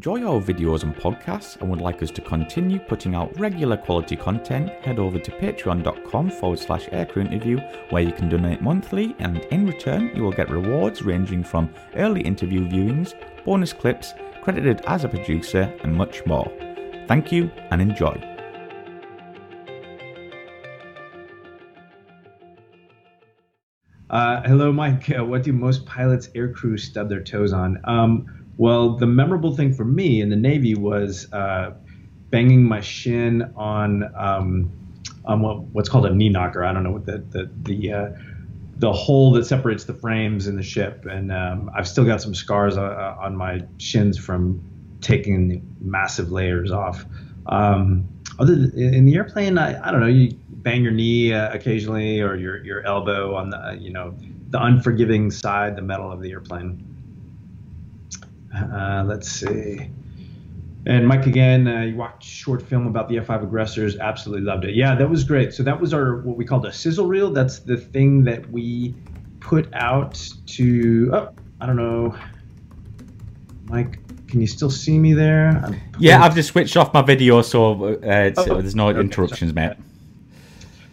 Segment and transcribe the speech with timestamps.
[0.00, 4.16] Enjoy our videos and podcasts and would like us to continue putting out regular quality
[4.16, 7.58] content, head over to patreon.com forward slash aircrew interview
[7.90, 12.22] where you can donate monthly and in return you will get rewards ranging from early
[12.22, 13.12] interview viewings,
[13.44, 16.50] bonus clips, credited as a producer and much more.
[17.06, 18.30] Thank you and enjoy.
[24.08, 25.10] Uh, hello, Mike.
[25.10, 27.78] Uh, what do most pilots, aircrew stub their toes on?
[27.84, 31.72] Um, well, the memorable thing for me in the Navy was uh,
[32.28, 34.70] banging my shin on um,
[35.24, 36.62] on what, what's called a knee knocker.
[36.62, 38.08] I don't know what the the the, uh,
[38.76, 42.34] the hole that separates the frames in the ship, and um, I've still got some
[42.34, 44.62] scars uh, on my shins from
[45.00, 47.06] taking massive layers off.
[47.46, 48.06] Um,
[48.38, 50.06] other than, in the airplane, I, I don't know.
[50.06, 54.14] You bang your knee uh, occasionally, or your your elbow on the you know
[54.50, 56.89] the unforgiving side, the metal of the airplane.
[58.54, 59.90] Uh, let's see.
[60.86, 63.98] And Mike again, uh, you watched short film about the F5 aggressors.
[63.98, 64.74] Absolutely loved it.
[64.74, 65.52] Yeah, that was great.
[65.52, 67.30] So that was our what we called a sizzle reel.
[67.30, 68.94] That's the thing that we
[69.40, 70.14] put out
[70.46, 71.10] to.
[71.12, 71.28] Oh,
[71.60, 72.16] I don't know.
[73.66, 75.62] Mike, can you still see me there?
[75.98, 79.52] Yeah, I've just switched off my video, so uh, it's, Oh, there's no okay, interruptions,
[79.52, 79.68] sorry.
[79.68, 79.76] mate.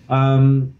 [0.09, 0.73] Um.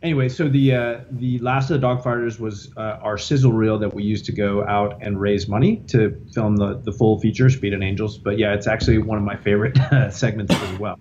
[0.00, 3.92] Anyway, so the uh, the last of the dogfighters was uh, our sizzle reel that
[3.92, 7.72] we used to go out and raise money to film the the full feature, Speed
[7.72, 8.16] and Angels.
[8.16, 9.76] But yeah, it's actually one of my favorite
[10.12, 11.00] segments as well.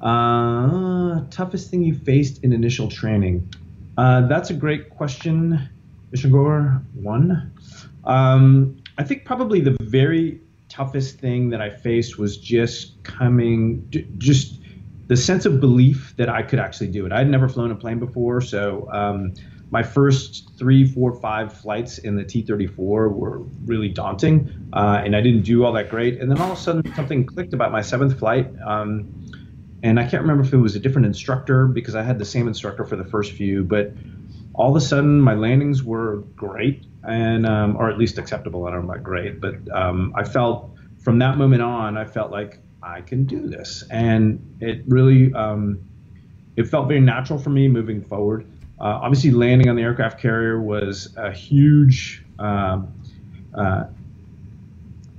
[0.00, 3.52] Uh, toughest thing you faced in initial training?
[3.96, 5.68] Uh, that's a great question,
[6.12, 7.52] Mission Goer one.
[8.04, 14.60] Um, I think probably the very toughest thing that I faced was just coming, just
[15.08, 17.12] the sense of belief that I could actually do it.
[17.12, 19.34] I had never flown a plane before, so um,
[19.70, 25.20] my first three, four, five flights in the T-34 were really daunting, uh, and I
[25.20, 26.20] didn't do all that great.
[26.20, 28.48] And then all of a sudden, something clicked about my seventh flight.
[28.64, 29.26] Um,
[29.82, 32.48] and I can't remember if it was a different instructor because I had the same
[32.48, 33.92] instructor for the first few, but
[34.54, 38.66] all of a sudden my landings were great and um, or at least acceptable.
[38.66, 42.32] I don't know about great, but um, I felt from that moment on, I felt
[42.32, 45.80] like I can do this, and it really um,
[46.56, 48.46] it felt very natural for me moving forward.
[48.80, 52.92] Uh, obviously, landing on the aircraft carrier was a huge um,
[53.54, 53.84] uh,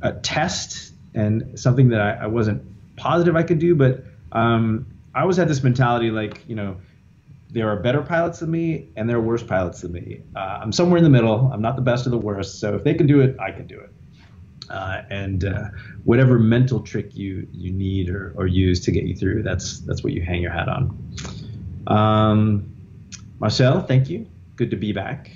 [0.01, 2.63] a test and something that I, I wasn't
[2.95, 6.77] positive I could do, but um, I always had this mentality like, you know,
[7.51, 10.21] there are better pilots than me and there are worse pilots than me.
[10.35, 11.51] Uh, I'm somewhere in the middle.
[11.51, 12.59] I'm not the best or the worst.
[12.59, 13.91] So if they can do it, I can do it.
[14.69, 15.69] Uh, and uh,
[16.03, 20.03] whatever mental trick you you need or, or use to get you through, that's that's
[20.03, 21.15] what you hang your hat on.
[21.87, 22.75] Um,
[23.39, 24.27] Marcel, thank you.
[24.55, 25.31] Good to be back.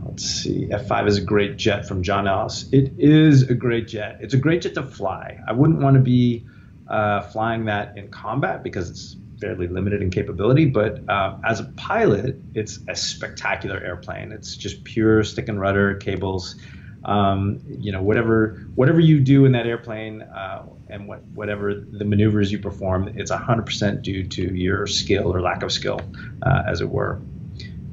[0.05, 0.65] let's see.
[0.67, 2.67] F5 is a great jet from John Ellis.
[2.71, 4.17] It is a great jet.
[4.19, 5.39] It's a great jet to fly.
[5.47, 6.45] I wouldn't want to be
[6.87, 10.65] uh, flying that in combat because it's fairly limited in capability.
[10.65, 14.31] But uh, as a pilot, it's a spectacular airplane.
[14.31, 16.55] It's just pure stick and rudder cables.
[17.03, 22.05] Um, you know, whatever whatever you do in that airplane uh, and what, whatever the
[22.05, 25.99] maneuvers you perform, it's 100% due to your skill or lack of skill,
[26.45, 27.19] uh, as it were.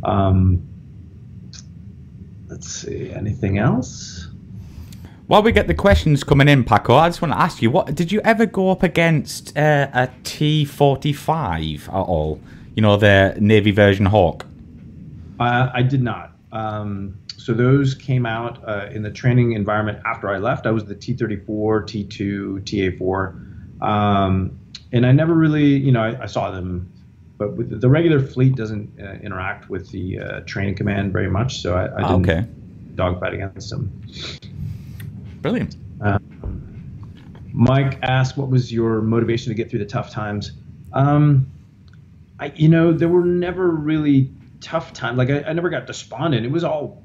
[0.05, 0.69] Um,
[2.49, 3.11] let's see.
[3.11, 4.29] Anything else?
[5.29, 7.95] While we get the questions coming in, Paco, I just want to ask you: What
[7.95, 12.41] did you ever go up against uh, a T forty five at all?
[12.75, 14.47] You know, the Navy version Hawk.
[15.39, 16.33] Uh, I did not.
[16.51, 20.67] Um, so those came out uh, in the training environment after I left.
[20.67, 24.59] I was the T34, T2, TA4, um,
[24.93, 26.91] and I never really, you know, I, I saw them,
[27.37, 31.61] but with the regular fleet doesn't uh, interact with the uh, training command very much,
[31.61, 32.47] so I, I didn't okay.
[32.95, 33.93] dogfight against them.
[35.43, 35.77] Brilliant.
[37.53, 40.53] Mike asked, "What was your motivation to get through the tough times?"
[40.93, 41.51] Um,
[42.39, 44.31] I, you know, there were never really
[44.61, 45.19] tough times.
[45.19, 46.47] Like I, I never got despondent.
[46.47, 47.03] It was all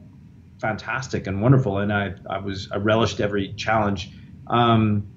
[0.59, 4.11] fantastic and wonderful, and I, I was, I relished every challenge.
[4.47, 5.07] Um,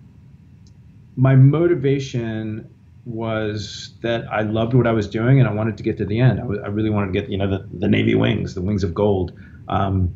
[1.17, 2.69] my motivation
[3.05, 6.19] was that I loved what I was doing, and I wanted to get to the
[6.19, 6.41] end.
[6.41, 8.95] I, I really wanted to get, you know, the, the Navy wings, the wings of
[8.95, 9.33] gold.
[9.69, 10.13] Um,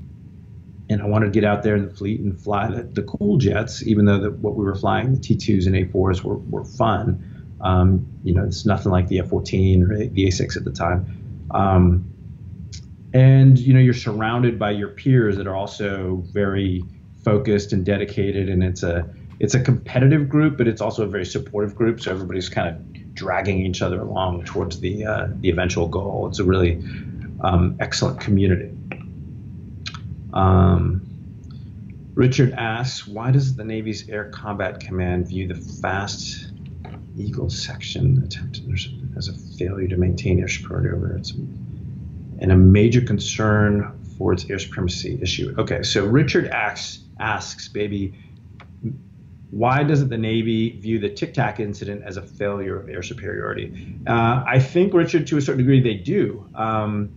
[0.90, 3.38] and I wanted to get out there in the fleet and fly the, the cool
[3.38, 7.56] jets, even though the, what we were flying, the T2s and A4s, were, were fun.
[7.60, 11.46] Um, you know, it's nothing like the F-14 or the A6 at the time.
[11.52, 12.12] Um,
[13.14, 16.84] and you know, you're surrounded by your peers that are also very
[17.24, 19.08] focused and dedicated, and it's a
[19.40, 22.00] it's a competitive group, but it's also a very supportive group.
[22.00, 26.28] So everybody's kind of dragging each other along towards the uh, the eventual goal.
[26.28, 26.82] It's a really
[27.40, 28.70] um, excellent community.
[30.32, 31.06] Um,
[32.14, 36.52] Richard asks, why does the Navy's Air Combat Command view the fast
[37.16, 38.60] Eagle section attempt
[39.16, 41.32] as a failure to maintain air superiority over its
[42.40, 45.54] and a major concern for its air supremacy issue?
[45.58, 48.14] Okay, so Richard asks, asks, baby,
[49.50, 53.98] why doesn't the Navy view the Tic Tac incident as a failure of air superiority?
[54.06, 57.12] Uh, I think, Richard, to a certain degree, they do, um,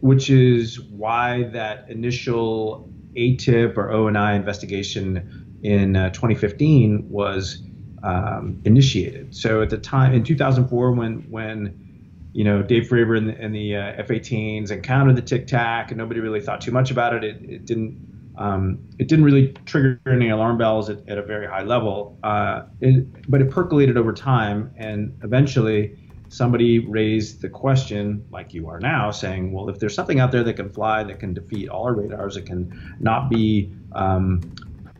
[0.00, 7.62] which is why that initial AATIP or ONI investigation in uh, 2015 was
[8.02, 9.34] um, initiated.
[9.34, 11.84] So at the time in 2004, when when
[12.32, 15.98] you know Dave Fravor and the, and the uh, F-18s encountered the Tic Tac, and
[15.98, 17.24] nobody really thought too much about it.
[17.24, 21.48] It, it didn't um, it didn't really trigger any alarm bells at, at a very
[21.48, 25.98] high level, uh, it, but it percolated over time, and eventually
[26.28, 30.44] somebody raised the question, like you are now, saying, well, if there's something out there
[30.44, 34.40] that can fly, that can defeat all our radars, it can not be um,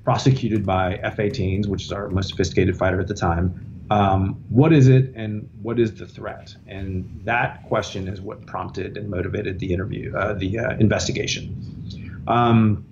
[0.05, 3.85] prosecuted by F-18s, which is our most sophisticated fighter at the time.
[3.91, 6.55] Um, what is it, and what is the threat?
[6.67, 12.25] And that question is what prompted and motivated the interview, uh, the uh, investigation.
[12.27, 12.88] Um,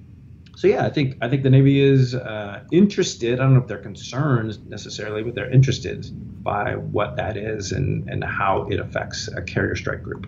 [0.57, 3.39] so yeah, I think I think the Navy is uh, interested.
[3.39, 6.11] I don't know if they're concerned necessarily, but they're interested
[6.43, 10.27] by what that is and and how it affects a carrier strike group.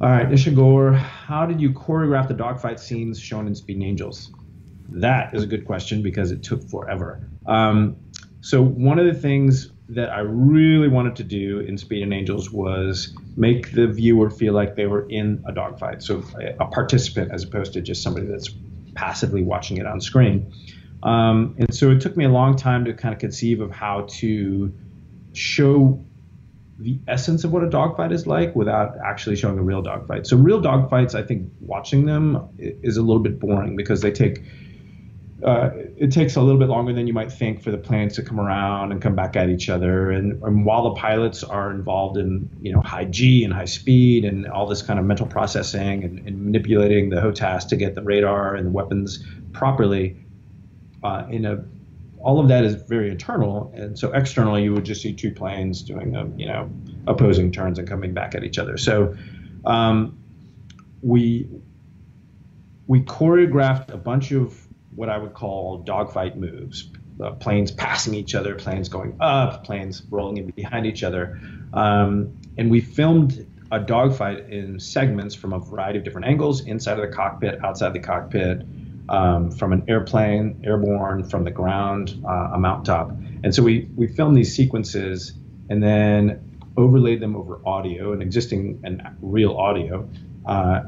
[0.00, 4.32] All right, Nishagor, how did you choreograph the dogfight scenes shown in Speed Angels?
[4.88, 7.20] That is a good question because it took forever.
[7.46, 7.98] Um,
[8.40, 12.50] so one of the things that I really wanted to do in Speed and Angels
[12.50, 16.22] was make the viewer feel like they were in a dogfight, so
[16.60, 18.50] a participant as opposed to just somebody that's
[18.94, 20.52] passively watching it on screen.
[21.02, 24.06] Um, and so it took me a long time to kind of conceive of how
[24.10, 24.72] to
[25.32, 26.04] show
[26.78, 30.26] the essence of what a dogfight is like without actually showing a real dogfight.
[30.26, 34.42] So real dogfights, I think watching them is a little bit boring because they take
[35.44, 38.22] uh, it takes a little bit longer than you might think for the planes to
[38.22, 40.10] come around and come back at each other.
[40.10, 44.24] And, and, while the pilots are involved in you know high G and high speed
[44.24, 48.02] and all this kind of mental processing and, and manipulating the HOTAS to get the
[48.02, 50.16] radar and the weapons properly,
[51.02, 51.64] uh, in a
[52.22, 53.72] all of that is very internal.
[53.74, 56.70] And so externally, you would just see two planes doing um, you know
[57.06, 58.76] opposing turns and coming back at each other.
[58.76, 59.16] So
[59.64, 60.18] um,
[61.02, 61.48] we
[62.86, 66.90] we choreographed a bunch of what I would call dogfight moves.
[67.20, 71.38] Uh, planes passing each other, planes going up, planes rolling in behind each other.
[71.74, 76.98] Um, and we filmed a dogfight in segments from a variety of different angles inside
[76.98, 78.62] of the cockpit, outside the cockpit,
[79.10, 83.10] um, from an airplane, airborne, from the ground, uh, a mountaintop.
[83.44, 85.34] And so we, we filmed these sequences
[85.68, 90.08] and then overlaid them over audio, an existing and real audio,
[90.46, 90.82] uh,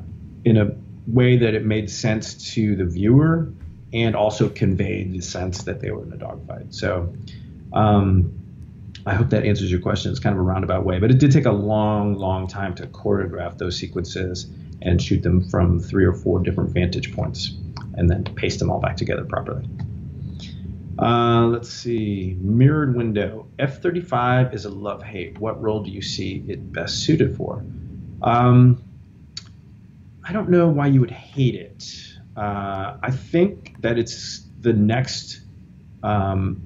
[0.45, 0.71] in a
[1.07, 3.53] way that it made sense to the viewer
[3.93, 6.75] and also conveyed the sense that they were in a dogfight.
[6.75, 7.13] So
[7.73, 8.33] um,
[9.05, 10.11] I hope that answers your question.
[10.11, 12.87] It's kind of a roundabout way, but it did take a long, long time to
[12.87, 14.49] choreograph those sequences
[14.81, 17.53] and shoot them from three or four different vantage points
[17.95, 19.69] and then paste them all back together properly.
[20.99, 22.37] Uh, let's see.
[22.41, 23.47] Mirrored window.
[23.59, 25.39] F 35 is a love hate.
[25.39, 27.65] What role do you see it best suited for?
[28.23, 28.83] Um,
[30.25, 31.85] I don't know why you would hate it.
[32.37, 35.41] Uh, I think that it's the next
[36.03, 36.63] um,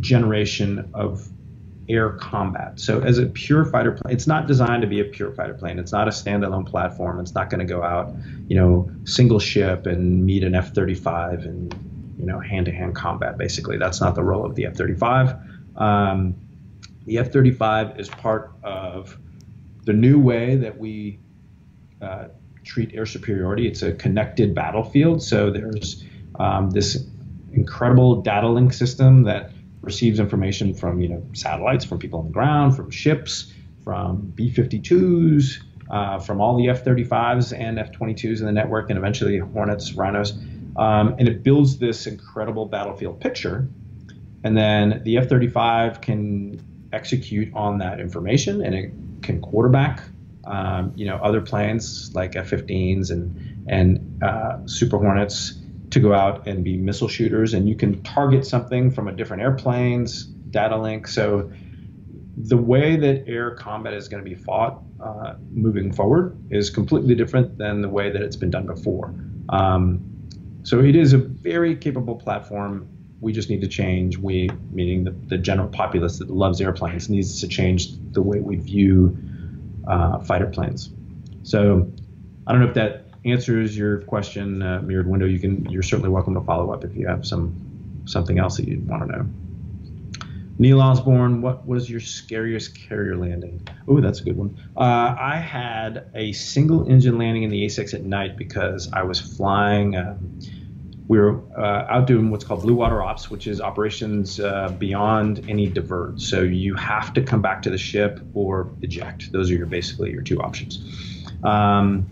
[0.00, 1.28] generation of
[1.88, 2.78] air combat.
[2.78, 5.78] So as a pure fighter plane, it's not designed to be a pure fighter plane.
[5.78, 7.18] It's not a standalone platform.
[7.20, 8.14] It's not going to go out,
[8.48, 11.74] you know, single ship and meet an F-35 and
[12.18, 13.38] you know hand-to-hand combat.
[13.38, 15.80] Basically, that's not the role of the F-35.
[15.80, 16.36] Um,
[17.06, 19.18] the F-35 is part of
[19.84, 21.18] the new way that we
[22.00, 22.26] uh,
[22.62, 23.66] treat air superiority.
[23.66, 25.22] It's a connected battlefield.
[25.22, 26.04] So there's
[26.40, 27.04] um, this
[27.52, 32.32] incredible data link system that receives information from you know satellites, from people on the
[32.32, 33.52] ground, from ships,
[33.84, 35.58] from B-52s,
[35.90, 40.32] uh, from all the F-35s and F-22s in the network, and eventually Hornets, Rhinos,
[40.76, 43.68] um, and it builds this incredible battlefield picture.
[44.42, 48.92] And then the F-35 can execute on that information, and it
[49.22, 50.02] can quarterback
[50.44, 55.59] um, you know, other planes like F-15s and and uh, Super Hornets
[55.90, 59.42] to go out and be missile shooters, and you can target something from a different
[59.42, 61.08] airplanes, data link.
[61.08, 61.50] So
[62.36, 67.14] the way that air combat is going to be fought uh, moving forward is completely
[67.14, 69.14] different than the way that it's been done before.
[69.48, 70.00] Um,
[70.62, 72.88] so it is a very capable platform.
[73.20, 74.16] We just need to change.
[74.16, 78.56] We, meaning the, the general populace that loves airplanes, needs to change the way we
[78.56, 79.16] view
[79.88, 80.90] uh, fighter planes.
[81.42, 81.90] So
[82.46, 86.10] I don't know if that answers your question, uh, mirrored window, you can you're certainly
[86.10, 87.54] welcome to follow up if you have some
[88.06, 89.26] something else that you want to know.
[90.58, 93.66] Neil Osborne, what was your scariest carrier landing?
[93.88, 94.58] Oh, that's a good one.
[94.76, 99.18] Uh, I had a single engine landing in the A6 at night because I was
[99.18, 99.96] flying.
[99.96, 100.38] Um,
[101.08, 105.46] we were uh, out doing what's called blue water ops, which is operations uh, beyond
[105.48, 106.20] any divert.
[106.20, 109.32] So you have to come back to the ship or eject.
[109.32, 110.84] Those are your basically your two options.
[111.42, 112.06] Um,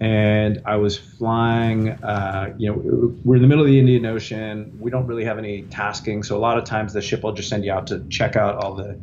[0.00, 1.90] and I was flying.
[1.90, 4.76] Uh, you know, we're in the middle of the Indian Ocean.
[4.78, 7.48] We don't really have any tasking, so a lot of times the ship will just
[7.48, 9.00] send you out to check out all the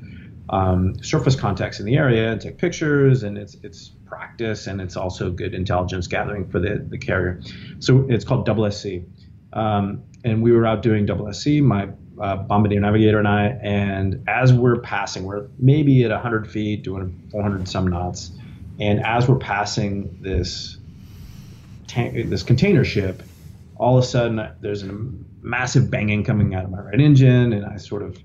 [0.50, 4.96] um, surface contacts in the area and take pictures, and it's it's practice and it's
[4.96, 7.42] also good intelligence gathering for the the carrier.
[7.80, 8.88] So it's called double SC,
[9.54, 11.48] um, and we were out doing double SC.
[11.62, 11.90] My
[12.22, 17.28] uh, bombardier navigator and I, and as we're passing, we're maybe at 100 feet, doing
[17.32, 18.32] 400 some knots,
[18.80, 20.78] and as we're passing this
[21.96, 23.24] this container ship,
[23.78, 24.98] all of a sudden there's a
[25.42, 28.18] massive banging coming out of my right engine, and I sort of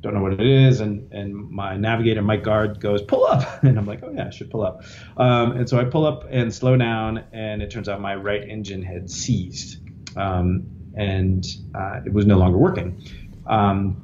[0.00, 3.78] don't know what it is, and and my navigator Mike Guard goes pull up, and
[3.78, 4.82] I'm like, oh yeah, I should pull up,
[5.16, 8.46] um, and so I pull up and slow down, and it turns out my right
[8.46, 9.78] engine had seized,
[10.16, 10.66] um,
[10.96, 13.02] and uh, it was no longer working.
[13.46, 14.02] Um,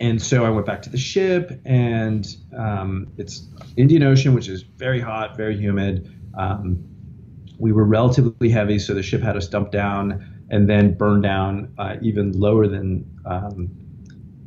[0.00, 3.46] and so I went back to the ship, and um, it's
[3.76, 6.10] Indian Ocean, which is very hot, very humid.
[6.36, 6.93] Um,
[7.58, 11.72] we were relatively heavy, so the ship had us dump down and then burn down
[11.78, 13.70] uh, even lower than um,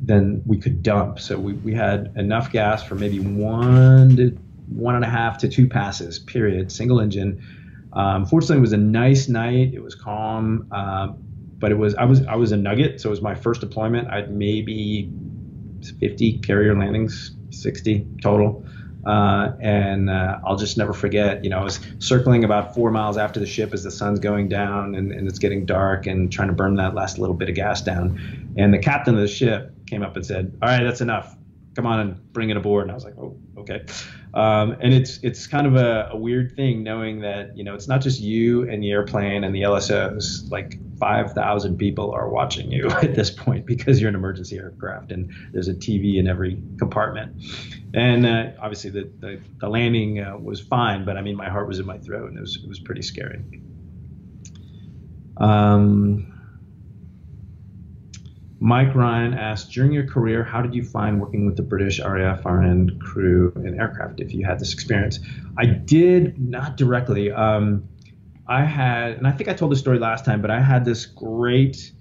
[0.02, 1.18] than we could dump.
[1.18, 4.30] So we, we had enough gas for maybe one to
[4.68, 6.18] one and a half to two passes.
[6.18, 6.70] Period.
[6.70, 7.42] Single engine.
[7.92, 9.72] Um, fortunately, it was a nice night.
[9.74, 11.08] It was calm, uh,
[11.58, 14.08] but it was I was I was a nugget, so it was my first deployment.
[14.08, 15.10] I'd maybe
[15.98, 18.64] 50 carrier landings, 60 total.
[19.08, 23.16] Uh, and uh, I'll just never forget, you know, I was circling about four miles
[23.16, 26.48] after the ship as the sun's going down and, and it's getting dark and trying
[26.48, 28.52] to burn that last little bit of gas down.
[28.58, 31.34] And the captain of the ship came up and said, All right, that's enough.
[31.74, 32.82] Come on and bring it aboard.
[32.82, 33.86] And I was like, Oh, okay.
[34.34, 37.88] Um, and it's it's kind of a, a, weird thing knowing that you know it's
[37.88, 40.50] not just you and the airplane and the LSOs.
[40.50, 45.12] Like five thousand people are watching you at this point because you're an emergency aircraft
[45.12, 47.42] and there's a TV in every compartment.
[47.94, 51.66] And uh, obviously the the, the landing uh, was fine, but I mean my heart
[51.66, 53.42] was in my throat and it was it was pretty scary.
[55.38, 56.37] Um,
[58.60, 62.44] Mike Ryan asked, during your career, how did you find working with the British RAF
[62.44, 65.20] RN crew and aircraft if you had this experience?
[65.56, 67.30] I did not directly.
[67.30, 67.88] Um,
[68.48, 71.06] I had, and I think I told the story last time, but I had this
[71.06, 71.92] great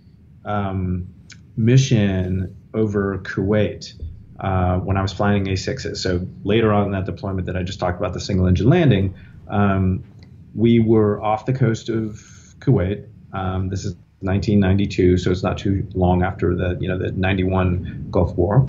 [0.46, 1.08] um,
[1.56, 3.94] mission over Kuwait
[4.40, 5.98] uh, when I was flying A6s.
[5.98, 9.16] So later on in that deployment that I just talked about, the single engine landing,
[9.48, 10.04] um,
[10.56, 12.14] we were off the coast of
[12.60, 13.08] Kuwait.
[13.34, 18.08] Um, this is 1992, so it's not too long after the you know the 91
[18.10, 18.68] Gulf War,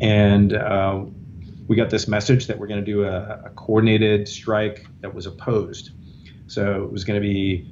[0.00, 1.04] and uh,
[1.66, 5.26] we got this message that we're going to do a, a, coordinated strike that was
[5.26, 5.90] opposed.
[6.46, 7.70] So it was going to be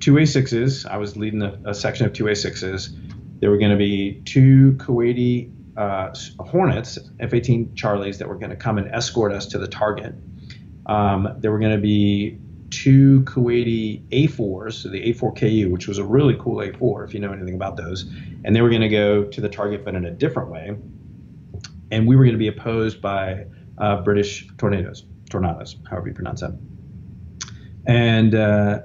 [0.00, 0.84] two A6s.
[0.84, 3.38] I was leading a, a section of two A6s.
[3.38, 8.56] There were going to be two Kuwaiti uh, Hornets, F-18 Charlies, that were going to
[8.56, 10.14] come and escort us to the target.
[10.86, 12.38] Um, there were going to be
[12.72, 17.32] two Kuwaiti A4s, so the A4KU, which was a really cool A4 if you know
[17.32, 18.10] anything about those,
[18.44, 20.74] and they were going to go to the target but in a different way,
[21.90, 23.44] and we were going to be opposed by
[23.78, 26.58] uh, British tornadoes, tornadoes, however you pronounce that,
[27.86, 28.80] and uh,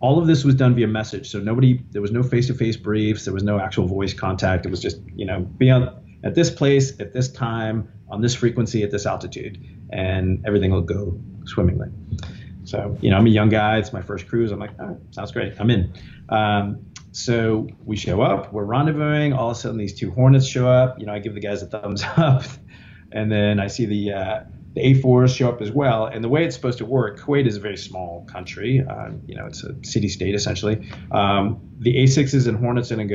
[0.00, 1.30] all of this was done via message.
[1.30, 4.64] So nobody, there was no face-to-face briefs, there was no actual voice contact.
[4.64, 8.34] It was just you know be on at this place at this time on this
[8.34, 11.88] frequency at this altitude, and everything will go swimmingly.
[12.66, 13.78] So, you know, I'm a young guy.
[13.78, 14.50] It's my first cruise.
[14.50, 14.72] I'm like,
[15.12, 15.54] sounds great.
[15.60, 15.92] I'm in.
[16.28, 18.52] Um, so we show up.
[18.52, 19.36] We're rendezvousing.
[19.36, 20.98] All of a sudden, these two Hornets show up.
[20.98, 22.42] You know, I give the guys a thumbs up,
[23.12, 24.40] and then I see the uh,
[24.74, 26.06] the A4s show up as well.
[26.06, 28.84] And the way it's supposed to work, Kuwait is a very small country.
[28.86, 30.90] Uh, you know, it's a city state essentially.
[31.12, 33.08] Um, the A6s and Hornets are going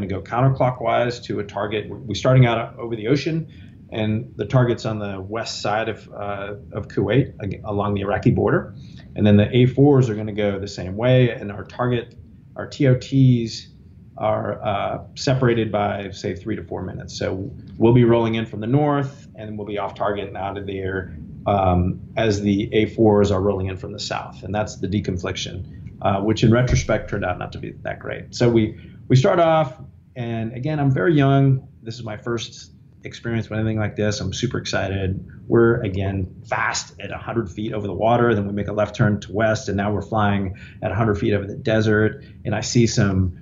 [0.00, 1.90] to go counterclockwise to a target.
[1.90, 3.52] We're starting out over the ocean
[3.92, 7.34] and the target's on the west side of, uh, of Kuwait
[7.64, 8.74] along the Iraqi border.
[9.14, 12.16] And then the A4s are going to go the same way, and our target,
[12.56, 13.68] our TOTs
[14.16, 17.16] are uh, separated by, say, three to four minutes.
[17.18, 20.56] So we'll be rolling in from the north, and we'll be off target and out
[20.56, 21.14] of the air
[21.46, 24.42] um, as the A4s are rolling in from the south.
[24.42, 28.34] And that's the deconfliction, uh, which in retrospect turned out not to be that great.
[28.34, 29.78] So we, we start off,
[30.16, 31.68] and again, I'm very young.
[31.82, 32.71] This is my first
[33.04, 34.20] experienced with anything like this.
[34.20, 35.28] I'm super excited.
[35.48, 38.34] We're again fast at 100 feet over the water.
[38.34, 41.34] Then we make a left turn to west, and now we're flying at 100 feet
[41.34, 42.24] over the desert.
[42.44, 43.38] And I see some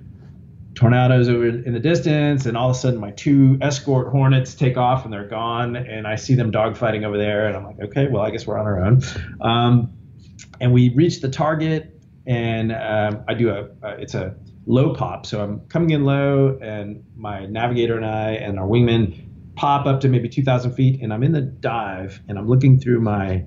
[0.73, 4.77] tornadoes over in the distance, and all of a sudden my two escort hornets take
[4.77, 8.07] off and they're gone, and I see them dogfighting over there, and I'm like, okay,
[8.07, 9.01] well I guess we're on our own.
[9.41, 9.93] Um,
[10.59, 13.67] and we reach the target, and um, I do a
[13.99, 18.59] it's a low pop, so I'm coming in low, and my navigator and I and
[18.59, 19.27] our wingman
[19.61, 22.99] pop up to maybe 2,000 feet, and I'm in the dive, and I'm looking through
[22.99, 23.45] my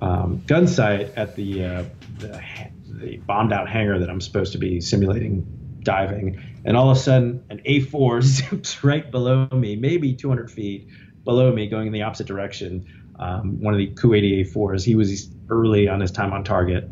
[0.00, 1.84] um, gun sight at the, uh,
[2.16, 2.42] the
[2.86, 5.46] the bombed out hangar that I'm supposed to be simulating
[5.82, 10.88] diving, and all of a sudden an A4 zips right below me, maybe 200 feet
[11.24, 12.86] below me, going in the opposite direction.
[13.18, 14.82] Um, one of the Kuwaiti A4s.
[14.82, 16.88] He was early on his time on target,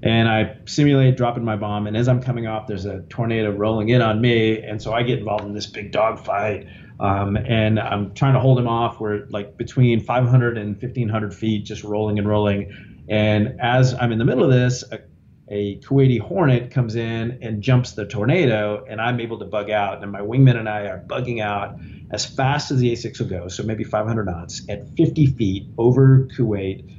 [0.00, 1.88] and I simulate dropping my bomb.
[1.88, 5.02] And as I'm coming off, there's a tornado rolling in on me, and so I
[5.02, 6.68] get involved in this big dogfight.
[7.00, 9.00] Um, and I'm trying to hold him off.
[9.00, 13.04] We're like between 500 and 1500 feet, just rolling and rolling.
[13.08, 15.00] And as I'm in the middle of this, a
[15.50, 20.00] a Kuwaiti Hornet comes in and jumps the tornado, and I'm able to bug out.
[20.00, 21.76] And my wingman and I are bugging out
[22.12, 26.28] as fast as the A6 will go, so maybe 500 knots at 50 feet over
[26.36, 26.96] Kuwait.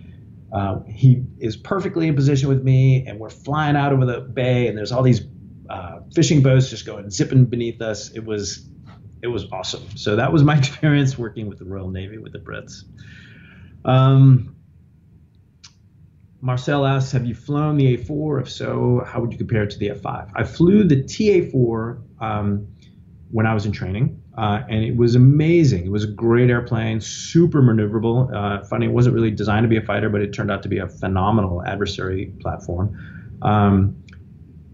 [0.51, 4.67] Uh, he is perfectly in position with me, and we're flying out over the bay,
[4.67, 5.21] and there's all these
[5.69, 8.09] uh, fishing boats just going zipping beneath us.
[8.11, 8.67] It was
[9.21, 9.85] it was awesome.
[9.95, 12.83] So that was my experience working with the Royal Navy with the Brits.
[13.85, 14.55] Um,
[16.41, 18.41] Marcel asks, have you flown the A4?
[18.41, 20.31] If so, how would you compare it to the F5?
[20.35, 22.67] I flew the TA4 um,
[23.29, 25.85] when I was in training, uh, and it was amazing.
[25.85, 28.33] It was a great airplane, super maneuverable.
[28.33, 30.69] Uh, funny, it wasn't really designed to be a fighter, but it turned out to
[30.69, 32.97] be a phenomenal adversary platform.
[33.43, 34.03] Um,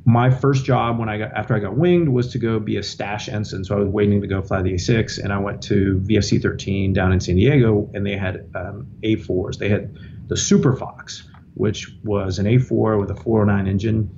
[0.07, 2.83] my first job when I got after I got winged was to go be a
[2.83, 3.65] stash ensign.
[3.65, 6.93] So I was waiting to go fly the A6, and I went to VFC 13
[6.93, 9.57] down in San Diego, and they had um, A4s.
[9.57, 9.97] They had
[10.29, 14.09] the Super Fox, which was an A4 with a 409 engine,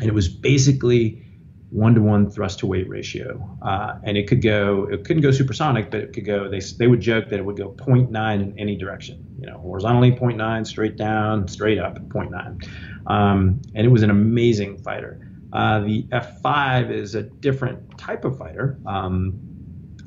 [0.00, 1.24] and it was basically
[1.70, 3.58] one to one thrust to weight ratio.
[3.62, 6.50] Uh, and it could go, it couldn't go supersonic, but it could go.
[6.50, 9.24] They they would joke that it would go 0.9 in any direction.
[9.38, 12.68] You know, horizontally 0.9, straight down, straight up 0.9.
[13.06, 15.28] Um, and it was an amazing fighter.
[15.52, 18.78] Uh, the F5 is a different type of fighter.
[18.86, 19.52] Um,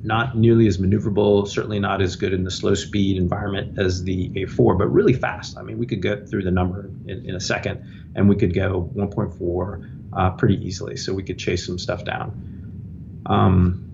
[0.05, 4.29] not nearly as maneuverable, certainly not as good in the slow speed environment as the
[4.29, 5.57] A4, but really fast.
[5.57, 8.53] I mean, we could get through the number in, in a second, and we could
[8.53, 10.95] go 1.4 uh, pretty easily.
[10.95, 13.21] So we could chase some stuff down.
[13.25, 13.91] Um,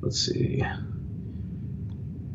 [0.00, 0.62] let's see.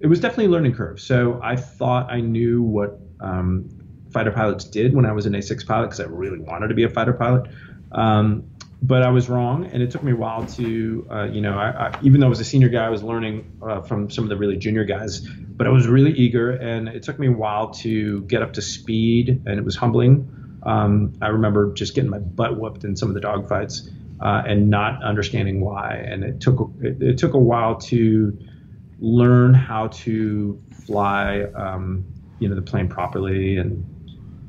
[0.00, 1.00] it was definitely a learning curve.
[1.00, 3.68] So I thought I knew what um,
[4.12, 6.82] fighter pilots did when I was an A6 pilot because I really wanted to be
[6.84, 7.50] a fighter pilot.
[7.92, 8.44] Um,
[8.82, 11.86] but I was wrong, and it took me a while to, uh, you know, I,
[11.86, 14.30] I, even though I was a senior guy, I was learning uh, from some of
[14.30, 15.20] the really junior guys.
[15.20, 18.62] But I was really eager, and it took me a while to get up to
[18.62, 20.58] speed, and it was humbling.
[20.64, 23.88] Um, I remember just getting my butt whooped in some of the dogfights
[24.20, 28.36] uh, and not understanding why, and it took it, it, took a while to
[28.98, 32.04] learn how to fly, um,
[32.40, 33.84] you know, the plane properly, and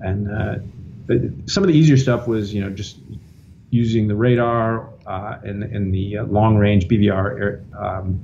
[0.02, 0.56] and uh,
[1.46, 2.98] some of the easier stuff was, you know, just
[3.74, 8.20] using the radar uh, in in the uh, long range BVR air, um,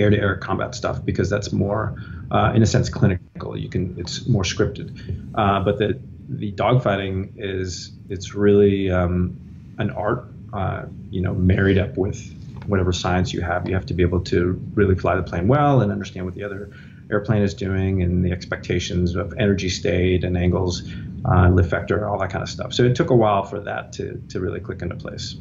[0.00, 1.94] air to air combat stuff because that's more,
[2.30, 3.56] uh, in a sense, clinical.
[3.56, 4.88] You can it's more scripted,
[5.34, 9.36] uh, but the the dogfighting is it's really um,
[9.78, 12.18] an art, uh, you know, married up with
[12.66, 13.68] whatever science you have.
[13.68, 16.44] You have to be able to really fly the plane well and understand what the
[16.44, 16.70] other
[17.10, 20.82] airplane is doing and the expectations of energy state and angles,
[21.24, 22.72] uh, lift vector, all that kind of stuff.
[22.72, 25.36] So it took a while for that to, to really click into place.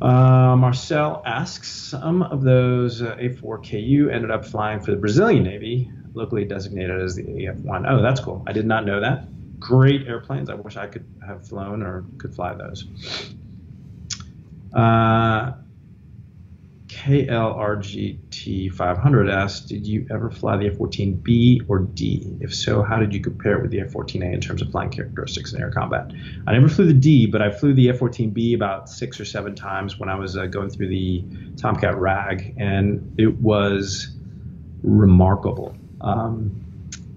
[0.00, 5.90] Uh, Marcel asks, some of those uh, A4KU ended up flying for the Brazilian Navy,
[6.14, 7.84] locally designated as the AF-1.
[7.86, 8.42] Oh, that's cool.
[8.46, 9.26] I did not know that.
[9.60, 10.48] Great airplanes.
[10.48, 12.86] I wish I could have flown or could fly those.
[14.74, 15.52] Uh,
[16.90, 22.36] KLRGT500 asks, did you ever fly the F-14B or D?
[22.40, 25.52] If so, how did you compare it with the F-14A in terms of flying characteristics
[25.52, 26.10] in air combat?
[26.48, 30.00] I never flew the D, but I flew the F-14B about six or seven times
[30.00, 31.22] when I was uh, going through the
[31.56, 34.08] Tomcat RAG, and it was
[34.82, 35.76] remarkable.
[36.00, 36.60] Um,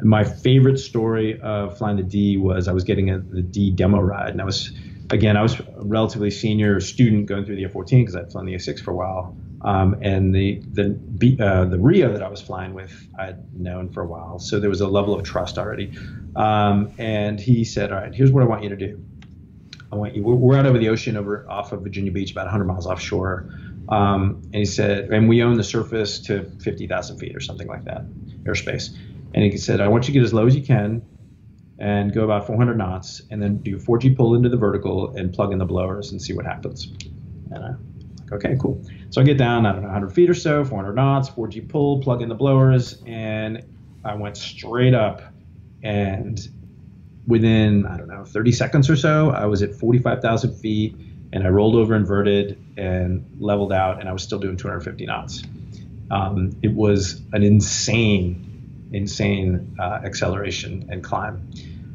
[0.04, 4.00] my favorite story of flying the D was I was getting a, the D demo
[4.00, 4.72] ride, and I was
[5.10, 8.56] again, I was a relatively senior student going through the A14 because I'd flown the
[8.56, 9.36] A-6 for a while.
[9.64, 14.02] Um, and the the uh, the RIO that I was flying with, I'd known for
[14.04, 15.98] a while, so there was a level of trust already.
[16.36, 19.02] Um, and he said, "All right, here's what I want you to do.
[19.90, 20.24] I want you.
[20.24, 23.50] We're out over the ocean, over off of Virginia Beach, about 100 miles offshore."
[23.88, 27.86] Um, and he said, "And we own the surface to 50,000 feet or something like
[27.86, 28.06] that,
[28.44, 28.94] airspace."
[29.34, 31.04] And he said, "I want you to get as low as you can,
[31.80, 35.52] and go about 400 knots, and then do 4G pull into the vertical and plug
[35.52, 36.94] in the blowers and see what happens."
[37.52, 38.84] And I'm like okay, cool.
[39.10, 42.02] So I get down, I don't know, 100 feet or so, 400 knots, 4G pull,
[42.02, 43.64] plug in the blowers, and
[44.04, 45.22] I went straight up.
[45.84, 46.40] And
[47.28, 50.96] within, I don't know, 30 seconds or so, I was at 45,000 feet
[51.32, 55.44] and I rolled over inverted and leveled out, and I was still doing 250 knots.
[56.12, 58.53] Um, it was an insane,
[58.94, 61.50] insane uh, acceleration and climb.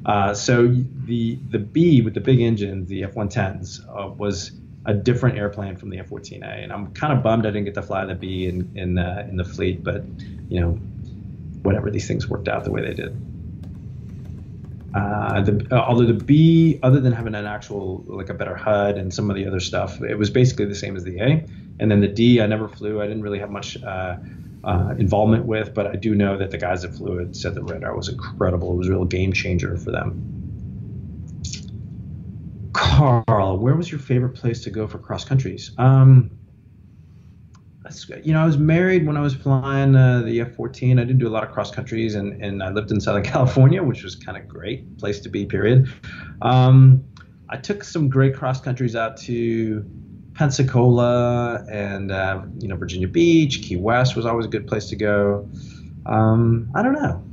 [0.06, 0.68] Uh, so
[1.04, 4.52] the the B with the big engine, the F-110s, uh, was
[4.86, 7.82] a different airplane from the F-14A, and I'm kind of bummed I didn't get to
[7.82, 10.04] fly the B in in the in the fleet, but
[10.48, 10.72] you know,
[11.62, 13.16] whatever these things worked out the way they did.
[14.94, 18.96] Uh, the, uh, although the B, other than having an actual like a better HUD
[18.96, 21.46] and some of the other stuff, it was basically the same as the A.
[21.80, 23.00] And then the D, I never flew.
[23.00, 23.76] I didn't really have much
[24.64, 27.96] uh, involvement with, but I do know that the guys at Fluid said the radar
[27.96, 28.72] was incredible.
[28.72, 30.34] It was a real game changer for them.
[32.72, 35.72] Carl, where was your favorite place to go for cross countries?
[35.78, 36.30] Um,
[38.22, 41.00] you know, I was married when I was flying uh, the F-14.
[41.00, 43.82] I didn't do a lot of cross countries, and, and I lived in Southern California,
[43.82, 45.46] which was kind of great place to be.
[45.46, 45.88] Period.
[46.42, 47.04] Um,
[47.48, 49.84] I took some great cross countries out to
[50.38, 54.96] Pensacola and uh, you know Virginia Beach, Key West was always a good place to
[54.96, 55.48] go.
[56.06, 57.24] Um, I don't know.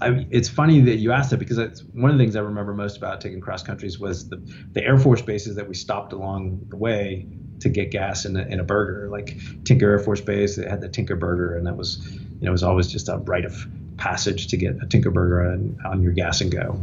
[0.00, 2.72] I, it's funny that you asked that because it's one of the things I remember
[2.72, 4.36] most about taking cross countries was the,
[4.72, 7.26] the Air Force bases that we stopped along the way
[7.60, 10.56] to get gas in a, in a burger, like Tinker Air Force Base.
[10.56, 13.18] It had the Tinker Burger, and that was, you know, it was always just a
[13.18, 13.66] rite of
[13.98, 16.80] passage to get a Tinker Burger on, on your gas and go.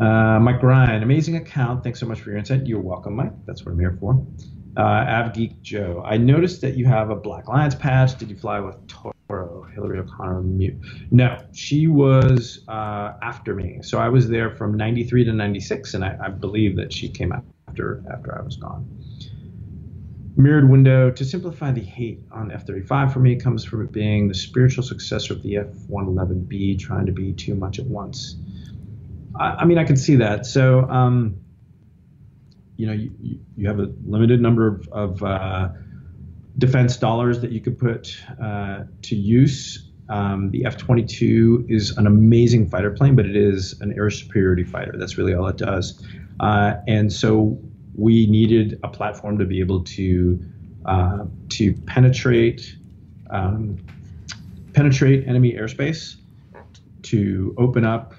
[0.00, 1.82] Uh, Mike Ryan, amazing account.
[1.82, 2.66] Thanks so much for your insight.
[2.66, 3.32] You're welcome, Mike.
[3.46, 4.26] That's what I'm here for.
[4.76, 8.18] Uh, AvGeek Joe, I noticed that you have a Black Lions patch.
[8.18, 10.76] Did you fly with Toro, Hillary O'Connor mute?
[11.10, 13.78] No, she was uh, after me.
[13.82, 17.32] So I was there from 93 to 96, and I, I believe that she came
[17.32, 18.86] after after I was gone.
[20.38, 24.34] Mirrored window to simplify the hate on F-35 for me comes from it being the
[24.34, 28.36] spiritual successor of the F-111B, trying to be too much at once.
[29.38, 30.46] I, I mean, I can see that.
[30.46, 30.88] So.
[30.88, 31.40] Um,
[32.76, 33.10] you know you,
[33.56, 35.68] you have a limited number of, of uh,
[36.58, 39.90] defense dollars that you could put uh, to use.
[40.08, 44.94] Um, the F-22 is an amazing fighter plane, but it is an air superiority fighter.
[44.96, 46.06] That's really all it does.
[46.38, 47.58] Uh, and so
[47.96, 50.38] we needed a platform to be able to
[50.84, 52.76] uh, to penetrate
[53.30, 53.78] um,
[54.74, 56.16] penetrate enemy airspace,
[57.02, 58.14] to open up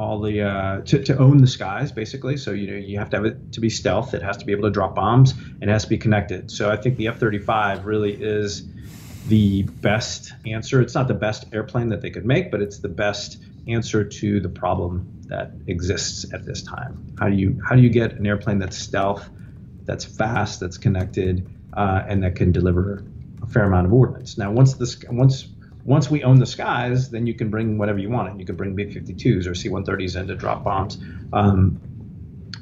[0.00, 2.38] all the uh, to, to own the skies basically.
[2.38, 4.14] So you know you have to have it to be stealth.
[4.14, 5.32] It has to be able to drop bombs.
[5.32, 6.50] And it has to be connected.
[6.50, 8.66] So i think the f-35 really is
[9.28, 10.80] the best answer.
[10.80, 14.40] It's not the best airplane that they could make but it's the best answer to
[14.40, 17.14] the problem that exists at this time.
[17.18, 19.28] How do you how do you get an airplane that's stealth
[19.84, 23.04] that's fast that's connected uh, and that can deliver
[23.42, 24.38] a fair amount of ordnance?
[24.38, 25.46] Now once this once
[25.84, 28.30] once we own the skies, then you can bring whatever you want.
[28.30, 30.98] And you can bring B-52s or C-130s in to drop bombs.
[31.32, 31.80] Um,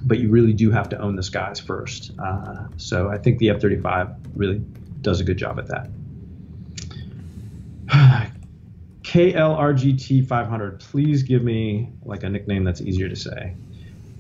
[0.02, 2.12] but you really do have to own the skies first.
[2.18, 4.62] Uh, so I think the F 35 really
[5.00, 5.90] does a good job at that.
[9.02, 13.54] KLRGT 500, please give me like a nickname that's easier to say.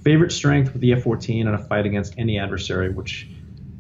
[0.02, 3.28] Favorite strength with the F 14 in a fight against any adversary, which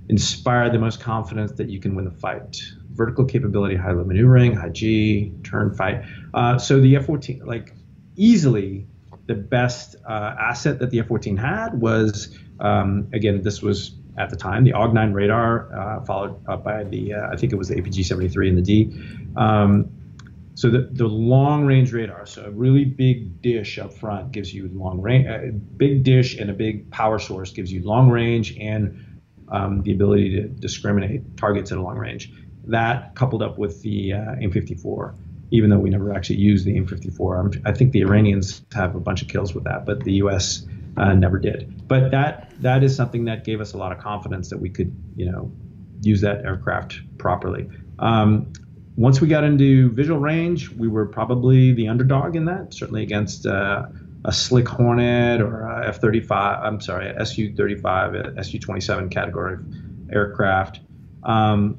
[0.08, 2.60] inspired the most confidence that you can win the fight.
[2.98, 6.04] Vertical capability, high low maneuvering, high G, turn fight.
[6.34, 7.72] Uh, so the F 14, like
[8.16, 8.86] easily
[9.28, 14.36] the best uh, asset that the F-14 had was, um, again, this was at the
[14.36, 17.76] time the AWG-9 radar, uh, followed up by the, uh, I think it was the
[17.76, 19.00] APG-73 and the D.
[19.36, 19.90] Um,
[20.54, 24.68] so the, the long range radar, so a really big dish up front gives you
[24.72, 28.56] long range, a uh, big dish and a big power source gives you long range
[28.58, 29.04] and
[29.50, 32.32] um, the ability to discriminate targets at a long range.
[32.66, 35.14] That coupled up with the uh, AIM-54
[35.50, 37.62] even though we never actually used the AIM-54.
[37.64, 40.66] I think the Iranians have a bunch of kills with that, but the U.S.
[40.96, 41.86] Uh, never did.
[41.88, 44.94] But that that is something that gave us a lot of confidence that we could,
[45.16, 45.50] you know,
[46.02, 47.68] use that aircraft properly.
[47.98, 48.52] Um,
[48.96, 53.46] once we got into visual range, we were probably the underdog in that, certainly against
[53.46, 53.86] uh,
[54.24, 59.58] a Slick Hornet or F 35, I'm sorry, Su 35, Su 27 category
[60.12, 60.80] aircraft.
[61.22, 61.78] Um,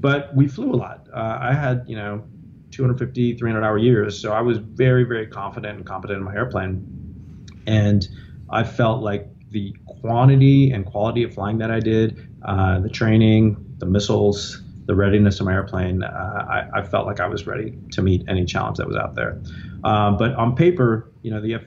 [0.00, 1.08] but we flew a lot.
[1.12, 2.24] Uh, I had, you know,
[2.70, 4.20] 250, 300 hour years.
[4.20, 7.46] So I was very, very confident and competent in my airplane.
[7.66, 8.06] And
[8.50, 13.56] I felt like the quantity and quality of flying that I did, uh, the training,
[13.78, 17.76] the missiles, the readiness of my airplane, uh, I, I, felt like I was ready
[17.92, 19.40] to meet any challenge that was out there.
[19.84, 21.62] Uh, but on paper, you know, the F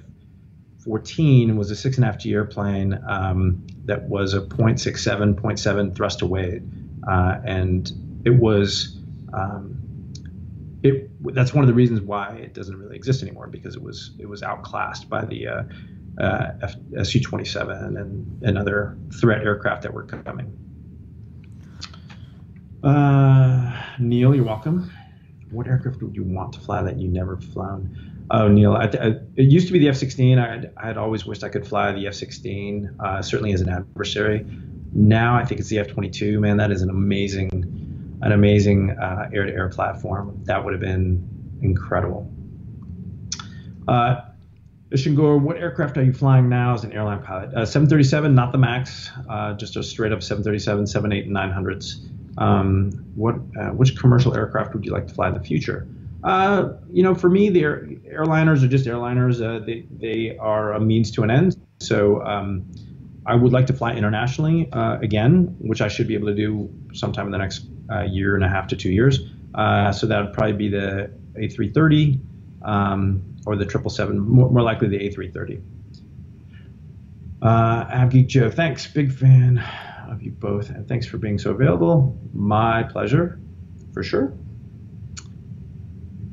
[0.84, 5.96] 14 was a six and a half G airplane um, that was a 0.67, 0.7
[5.96, 6.63] thrust to weight.
[7.08, 7.91] Uh, and
[8.25, 8.97] it was
[9.34, 9.77] um,
[10.84, 14.12] it that's one of the reasons why it doesn't really exist anymore because it was
[14.19, 15.63] it was outclassed by the uh,
[16.19, 20.57] uh, Su-27 and, and other threat aircraft that were coming.
[22.84, 24.91] Uh, Neil, you're welcome.
[25.51, 28.25] What aircraft would you want to fly that you never flown?
[28.31, 30.71] Oh, Neil, I, I, it used to be the F-16.
[30.77, 34.45] I had always wished I could fly the F-16, uh, certainly as an adversary.
[34.93, 36.39] Now I think it's the F-22.
[36.39, 37.90] Man, that is an amazing
[38.21, 40.39] an amazing uh, air-to-air platform.
[40.45, 41.27] That would have been
[41.62, 42.31] incredible.
[43.88, 44.21] Uh,
[44.89, 47.53] what aircraft are you flying now as an airline pilot?
[47.53, 52.07] Uh, 737, not the MAX, uh, just a straight up 737, 78, and 900s.
[52.38, 55.88] Um, what, uh, which commercial aircraft would you like to fly in the future?
[56.23, 59.39] Uh, you know, for me, the air, airliners are just airliners.
[59.65, 61.57] They, they are a means to an end.
[61.79, 62.69] So um,
[63.25, 66.69] I would like to fly internationally uh, again, which I should be able to do
[66.93, 69.19] sometime in the next uh, year and a half to two years.
[69.53, 72.19] Uh, so that would probably be the A330
[72.63, 75.62] um, or the 777, more, more likely the A330.
[77.41, 78.88] Uh, AvGeek Joe, thanks.
[78.88, 79.63] Big fan
[80.10, 82.17] of you both, and thanks for being so available.
[82.34, 83.39] My pleasure,
[83.93, 84.34] for sure.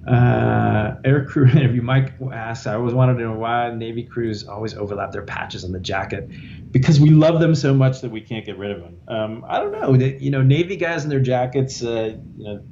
[0.08, 1.82] Uh, air crew interview.
[1.82, 5.72] Mike asks, I always wanted to know why Navy crews always overlap their patches on
[5.72, 6.30] the jacket
[6.72, 9.00] because we love them so much that we can't get rid of them.
[9.06, 9.96] Um, I don't know.
[9.96, 12.64] They, you know, Navy guys in their jackets, uh, you know,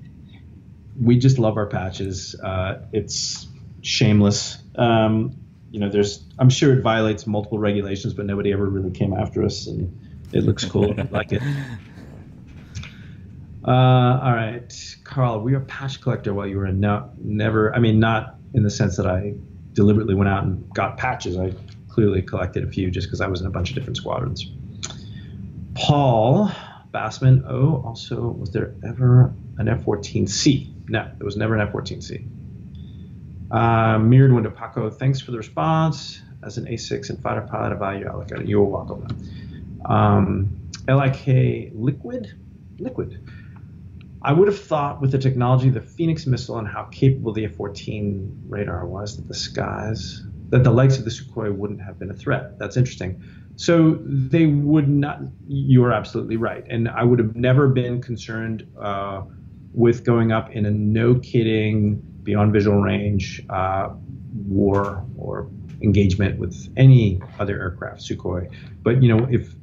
[0.98, 2.34] we just love our patches.
[2.42, 3.46] Uh, it's
[3.82, 4.58] shameless.
[4.76, 5.36] Um,
[5.70, 9.44] you know, there's, I'm sure it violates multiple regulations, but nobody ever really came after
[9.44, 9.94] us, and
[10.32, 10.98] it looks cool.
[10.98, 11.42] I like it.
[13.66, 16.78] Uh, all right, Carl, we are a patch collector while you were in.
[16.78, 17.74] No, never.
[17.74, 19.34] I mean, not in the sense that I
[19.72, 21.36] deliberately went out and got patches.
[21.36, 21.52] I
[21.88, 24.48] clearly collected a few just because I was in a bunch of different squadrons.
[25.74, 26.50] Paul
[26.94, 27.44] Bassman.
[27.48, 30.88] Oh, also, was there ever an F-14C?
[30.88, 32.24] No, there was never an F-14C.
[33.50, 36.22] Uh, Mirrored Window Paco, thanks for the response.
[36.42, 38.48] As an A6 and fighter pilot, I value allocated.
[38.48, 39.06] You're welcome.
[39.86, 42.32] Um, LIK Liquid?
[42.78, 43.28] Liquid.
[44.22, 47.44] I would have thought with the technology, of the Phoenix missile, and how capable the
[47.44, 52.10] F-14 radar was, that the skies, that the likes of the Sukhoi wouldn't have been
[52.10, 52.58] a threat.
[52.58, 53.22] That's interesting.
[53.56, 55.20] So they would not.
[55.46, 59.22] You are absolutely right, and I would have never been concerned uh,
[59.72, 63.90] with going up in a no-kidding, beyond visual range uh,
[64.46, 65.48] war or
[65.82, 68.50] engagement with any other aircraft, Sukhoi.
[68.82, 69.54] But you know, if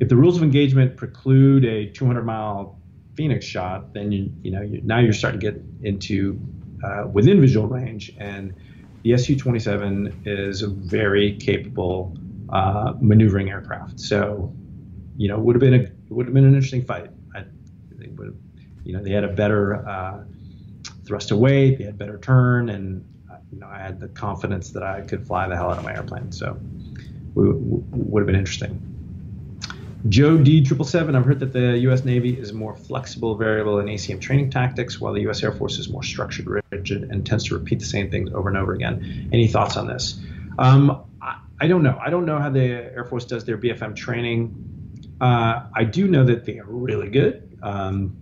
[0.00, 2.78] if the rules of engagement preclude a 200 mile
[3.14, 6.40] Phoenix shot, then you you know you, now you're starting to get into
[6.84, 8.54] uh, within visual range, and
[9.02, 12.16] the Su-27 is a very capable
[12.50, 14.00] uh, maneuvering aircraft.
[14.00, 14.52] So,
[15.16, 17.10] you know, would have been a would have been an interesting fight.
[17.34, 17.44] I
[17.98, 18.36] think would have,
[18.84, 20.24] you know, they had a better uh,
[21.04, 24.70] thrust to weight, they had better turn, and uh, you know, I had the confidence
[24.70, 26.32] that I could fly the hell out of my airplane.
[26.32, 26.58] So,
[27.36, 28.93] it would have been interesting.
[30.08, 31.16] Joe D triple seven.
[31.16, 32.04] I've heard that the U.S.
[32.04, 35.42] Navy is more flexible, variable in ACM training tactics, while the U.S.
[35.42, 38.58] Air Force is more structured, rigid, and tends to repeat the same things over and
[38.58, 39.30] over again.
[39.32, 40.20] Any thoughts on this?
[40.58, 41.98] Um, I, I, don't know.
[42.00, 44.54] I don't know how the Air Force does their BFM training.
[45.20, 47.58] Uh, I do know that they are really good.
[47.62, 48.14] Um,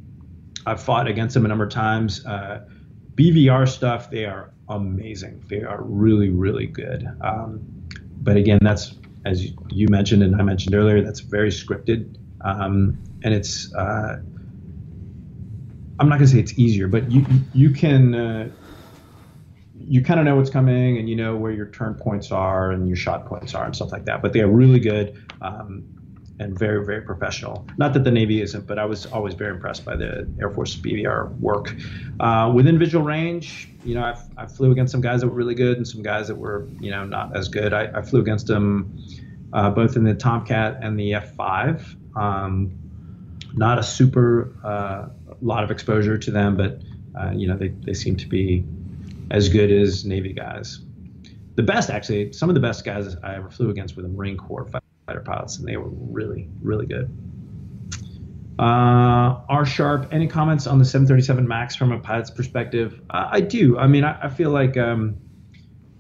[0.64, 2.24] I've fought against them a number of times.
[2.24, 2.64] Uh,
[3.16, 5.44] BVR stuff, they are amazing.
[5.48, 7.08] They are really, really good.
[7.20, 7.60] Um,
[8.20, 13.34] but again, that's as you mentioned and I mentioned earlier, that's very scripted, um, and
[13.34, 13.72] it's.
[13.74, 14.20] Uh,
[15.98, 18.48] I'm not going to say it's easier, but you you can uh,
[19.74, 22.88] you kind of know what's coming and you know where your turn points are and
[22.88, 24.22] your shot points are and stuff like that.
[24.22, 25.16] But they are really good.
[25.40, 25.84] Um,
[26.42, 27.66] and very, very professional.
[27.78, 30.76] Not that the Navy isn't, but I was always very impressed by the Air Force
[30.76, 31.74] BVR work.
[32.20, 35.54] Uh, within visual range, you know, I, I, flew against some guys that were really
[35.54, 37.72] good and some guys that were, you know, not as good.
[37.72, 38.98] I, I flew against them
[39.52, 42.16] uh, both in the Tomcat and the F5.
[42.16, 42.78] Um,
[43.54, 45.08] not a super uh,
[45.40, 46.80] lot of exposure to them, but
[47.18, 48.64] uh, you know, they, they seem to be
[49.30, 50.80] as good as Navy guys.
[51.54, 54.38] The best, actually, some of the best guys I ever flew against were the Marine
[54.38, 54.64] Corps
[55.12, 57.10] fighter pilots, and they were really, really good.
[58.58, 63.00] Uh, R Sharp, any comments on the 737 MAX from a pilot's perspective?
[63.10, 63.78] Uh, I do.
[63.78, 65.16] I mean, I, I feel like um,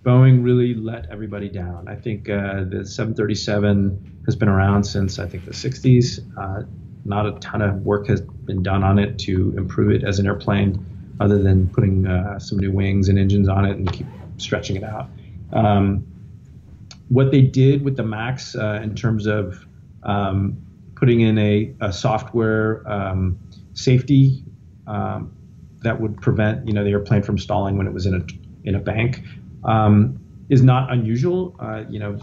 [0.02, 1.88] Boeing really let everybody down.
[1.88, 6.20] I think uh, the 737 has been around since I think the 60s.
[6.38, 6.66] Uh,
[7.04, 10.26] not a ton of work has been done on it to improve it as an
[10.26, 10.84] airplane,
[11.20, 14.84] other than putting uh, some new wings and engines on it and keep stretching it
[14.84, 15.08] out.
[15.52, 16.06] Um,
[17.12, 19.66] what they did with the Max uh, in terms of
[20.02, 20.56] um,
[20.96, 23.38] putting in a, a software um,
[23.74, 24.42] safety
[24.86, 25.30] um,
[25.82, 28.24] that would prevent you know the airplane from stalling when it was in a
[28.66, 29.22] in a bank
[29.64, 31.54] um, is not unusual.
[31.60, 32.18] Uh, you know,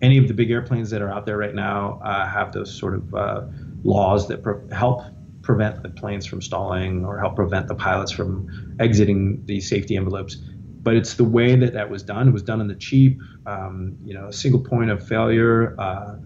[0.00, 2.94] any of the big airplanes that are out there right now uh, have those sort
[2.94, 3.42] of uh,
[3.84, 4.40] laws that
[4.72, 5.02] help
[5.42, 10.38] prevent the planes from stalling or help prevent the pilots from exiting the safety envelopes
[10.82, 12.28] but it's the way that that was done.
[12.28, 15.78] It was done in the cheap, um, you know, a single point of failure.
[15.78, 16.16] Uh,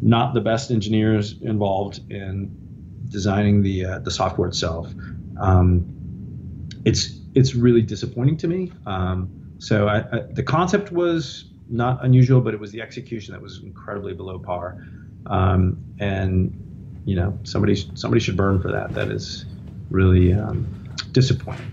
[0.00, 2.54] not the best engineers involved in
[3.08, 4.92] designing the uh, the software itself.
[5.40, 8.72] Um, it's it's really disappointing to me.
[8.86, 13.40] Um, so I, I, the concept was not unusual, but it was the execution that
[13.40, 14.84] was incredibly below par.
[15.26, 16.58] Um, and
[17.04, 18.92] you know, somebody somebody should burn for that.
[18.94, 19.46] That is
[19.90, 20.66] really um,
[21.12, 21.70] disappointing.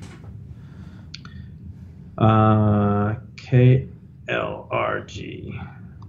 [2.20, 3.88] Uh, KLRG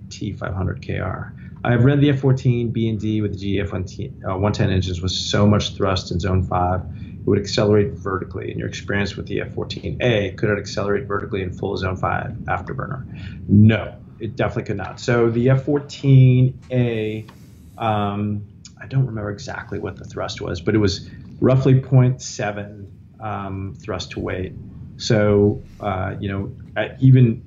[0.09, 1.33] T500KR.
[1.63, 5.47] I have read the F-14 B and D with the GF-110 uh, engines with so
[5.47, 6.81] much thrust in Zone 5,
[7.21, 8.51] it would accelerate vertically.
[8.51, 13.07] In your experience with the F-14A, could it accelerate vertically in full Zone 5 afterburner?
[13.49, 14.99] No, it definitely could not.
[14.99, 17.31] So the F-14A,
[17.79, 18.47] um,
[18.81, 21.09] I don't remember exactly what the thrust was, but it was
[21.41, 22.87] roughly 0.7
[23.21, 24.55] um, thrust to weight.
[25.01, 26.53] So uh, you know,
[27.01, 27.43] even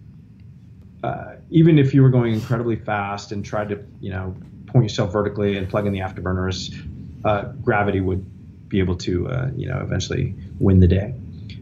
[1.04, 4.36] uh, even if you were going incredibly fast and tried to you know
[4.68, 6.74] point yourself vertically and plug in the afterburners,
[7.24, 8.26] uh, gravity would
[8.70, 11.14] be able to uh, you know eventually win the day.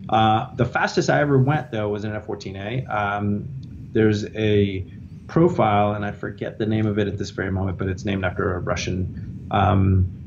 [0.10, 2.90] Uh, the fastest I ever went though was an F-14A.
[2.90, 3.48] Um,
[3.92, 4.86] there's a
[5.28, 8.24] profile, and I forget the name of it at this very moment, but it's named
[8.24, 9.48] after a Russian.
[9.52, 10.21] Um,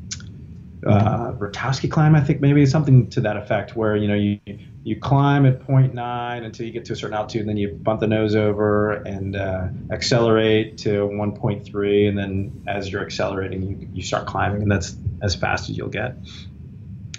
[0.86, 4.38] uh, Rutowski climb, I think maybe something to that effect, where you know you
[4.84, 8.00] you climb at 0.9 until you get to a certain altitude, and then you bump
[8.00, 14.02] the nose over and uh, accelerate to 1.3, and then as you're accelerating, you, you
[14.02, 16.16] start climbing, and that's as fast as you'll get.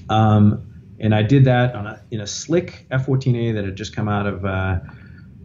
[0.09, 4.07] Um, and I did that on a, in a slick F-14A that had just come
[4.07, 4.79] out of uh,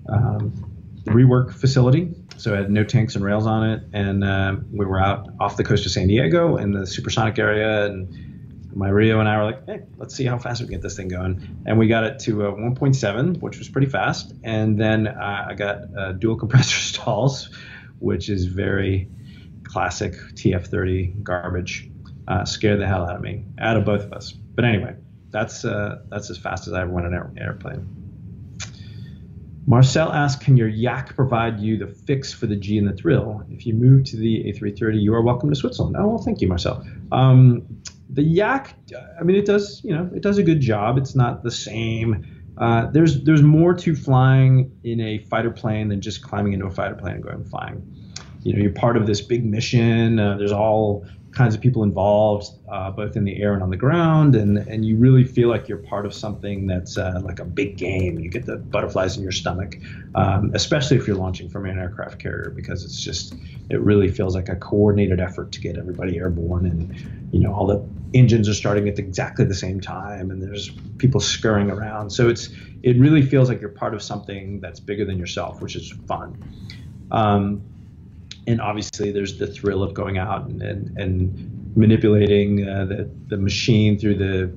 [0.08, 0.70] um,
[1.06, 2.14] rework facility.
[2.40, 5.58] So it had no tanks and rails on it, and uh, we were out off
[5.58, 9.44] the coast of San Diego in the supersonic area, and my RIO and I were
[9.44, 11.62] like, hey, let's see how fast we can get this thing going.
[11.66, 14.32] And we got it to uh, 1.7, which was pretty fast.
[14.42, 17.50] And then uh, I got uh, dual compressor stalls,
[17.98, 19.08] which is very
[19.64, 21.90] classic TF30 garbage.
[22.26, 24.32] Uh, scared the hell out of me, out of both of us.
[24.32, 24.94] But anyway,
[25.30, 27.99] that's that's as fast as I ever went on an airplane.
[29.66, 33.42] Marcel asks, can your Yak provide you the fix for the G and the thrill?
[33.50, 35.96] If you move to the A330, you are welcome to Switzerland.
[35.98, 36.84] Oh, well, thank you, Marcel.
[37.12, 37.66] Um,
[38.08, 38.74] the Yak,
[39.18, 40.98] I mean, it does, you know, it does a good job.
[40.98, 42.26] It's not the same.
[42.58, 46.70] Uh, there's there's more to flying in a fighter plane than just climbing into a
[46.70, 47.96] fighter plane and going flying.
[48.42, 50.18] You know, you're part of this big mission.
[50.18, 53.76] Uh, there's all kinds of people involved, uh, both in the air and on the
[53.76, 57.44] ground, and and you really feel like you're part of something that's uh, like a
[57.44, 58.18] big game.
[58.18, 59.76] You get the butterflies in your stomach,
[60.14, 63.34] um, especially if you're launching from an aircraft carrier, because it's just
[63.68, 67.66] it really feels like a coordinated effort to get everybody airborne, and you know all
[67.66, 72.10] the engines are starting at exactly the same time, and there's people scurrying around.
[72.10, 72.48] So it's
[72.82, 76.36] it really feels like you're part of something that's bigger than yourself, which is fun.
[77.12, 77.62] Um,
[78.50, 83.36] and obviously there's the thrill of going out and and, and manipulating uh, the the
[83.36, 84.52] machine through the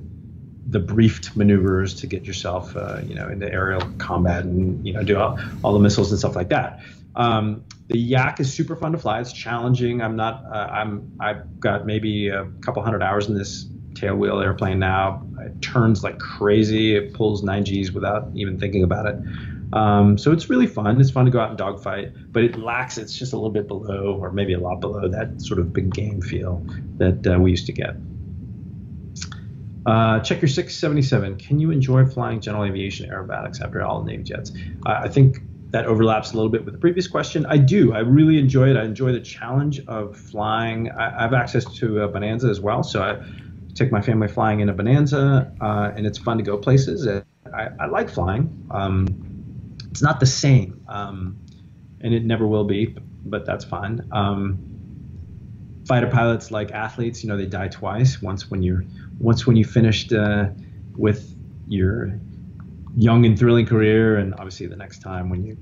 [0.66, 5.02] the briefed maneuvers to get yourself uh, you know into aerial combat and you know
[5.02, 6.80] do all, all the missiles and stuff like that.
[7.16, 9.20] Um, the Yak is super fun to fly.
[9.20, 10.00] It's challenging.
[10.02, 10.44] I'm not.
[10.46, 11.12] Uh, I'm.
[11.20, 15.26] I've got maybe a couple hundred hours in this tailwheel airplane now.
[15.40, 16.96] It turns like crazy.
[16.96, 19.16] It pulls nine Gs without even thinking about it.
[19.72, 21.00] Um, so it's really fun.
[21.00, 22.98] It's fun to go out and dogfight, but it lacks.
[22.98, 25.92] It's just a little bit below, or maybe a lot below that sort of big
[25.92, 26.64] game feel
[26.98, 27.96] that uh, we used to get.
[29.86, 31.36] Uh, check your 677.
[31.36, 34.52] Can you enjoy flying general aviation aerobatics after all Navy jets?
[34.86, 35.38] Uh, I think
[35.70, 37.44] that overlaps a little bit with the previous question.
[37.46, 37.92] I do.
[37.92, 38.76] I really enjoy it.
[38.76, 40.90] I enjoy the challenge of flying.
[40.90, 43.20] I, I have access to a Bonanza as well, so I
[43.74, 47.06] take my family flying in a Bonanza, uh, and it's fun to go places.
[47.06, 48.66] I, I like flying.
[48.70, 49.33] Um,
[49.94, 51.38] it's not the same, um,
[52.00, 52.96] and it never will be.
[53.26, 54.00] But that's fine.
[54.10, 54.58] Um,
[55.86, 58.20] fighter pilots, like athletes, you know, they die twice.
[58.20, 58.84] Once when you're
[59.20, 60.48] once when you finished uh,
[60.96, 61.36] with
[61.68, 62.18] your
[62.96, 65.56] young and thrilling career, and obviously the next time when you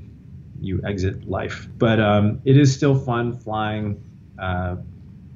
[0.63, 1.69] you exit life.
[1.77, 4.03] But um, it is still fun flying
[4.39, 4.77] uh,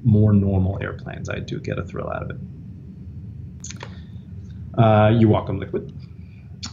[0.05, 1.28] more normal airplanes.
[1.28, 3.82] I do get a thrill out of it.
[4.78, 5.92] Uh, you're welcome, Liquid.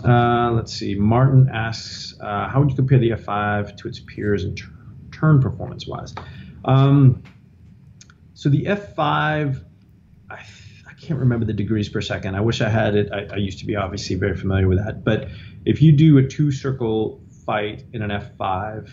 [0.04, 0.96] Uh, let's see.
[0.96, 4.56] Martin asks, uh, how would you compare the F5 to its peers in
[5.12, 6.14] turn performance wise?
[6.66, 7.24] Um,
[8.34, 9.64] so the F5,
[10.30, 12.36] I, I, can't remember the degrees per second.
[12.36, 13.12] I wish I had it.
[13.12, 15.04] I, I used to be obviously very familiar with that.
[15.04, 15.30] But
[15.66, 18.90] if you do a two circle fight in an F5,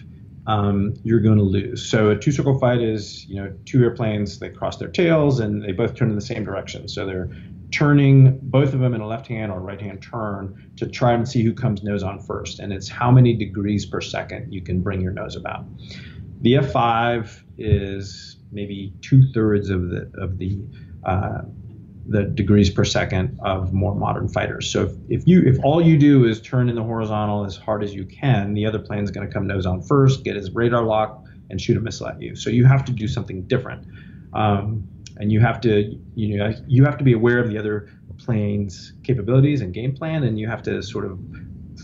[0.46, 1.88] um, you're going to lose.
[1.88, 5.62] So a two circle fight is, you know, two airplanes, they cross their tails and
[5.62, 6.88] they both turn in the same direction.
[6.88, 7.30] So they're
[7.72, 11.28] turning both of them in a left hand or right hand turn to try and
[11.28, 12.58] see who comes nose on first.
[12.58, 15.64] And it's how many degrees per second you can bring your nose about.
[16.42, 20.58] The F5 is maybe two thirds of the of the
[21.04, 21.42] uh,
[22.06, 24.70] the degrees per second of more modern fighters.
[24.70, 27.84] So if, if you if all you do is turn in the horizontal as hard
[27.84, 30.50] as you can, the other plane is going to come nose on first, get his
[30.52, 32.34] radar lock, and shoot a missile at you.
[32.34, 33.86] So you have to do something different.
[34.32, 34.88] Um,
[35.20, 38.92] and you have to you know you have to be aware of the other plane's
[39.04, 41.20] capabilities and game plan, and you have to sort of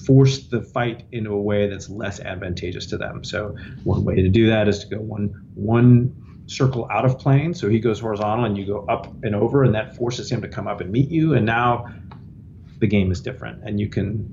[0.04, 3.24] force the fight into a way that's less advantageous to them.
[3.24, 6.14] So one way to do that is to go one one
[6.46, 9.74] circle out of plane, so he goes horizontal, and you go up and over, and
[9.74, 11.86] that forces him to come up and meet you, and now
[12.78, 14.32] the game is different, and you can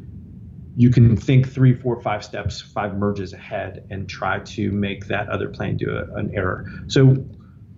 [0.76, 5.30] you can think three, four, five steps, five merges ahead, and try to make that
[5.30, 6.66] other plane do a, an error.
[6.88, 7.24] So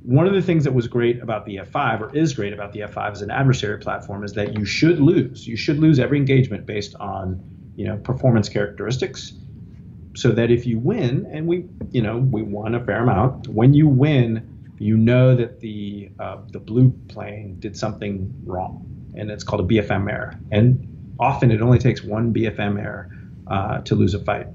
[0.05, 2.81] one of the things that was great about the F5 or is great about the
[2.81, 5.47] F5 as an adversary platform is that you should lose.
[5.47, 7.41] You should lose every engagement based on,
[7.75, 9.33] you know, performance characteristics.
[10.15, 13.47] So that if you win, and we, you know, we won a fair amount.
[13.47, 18.85] When you win, you know that the uh, the blue plane did something wrong,
[19.17, 20.39] and it's called a BFM error.
[20.51, 23.09] And often it only takes one BFM error
[23.47, 24.47] uh, to lose a fight.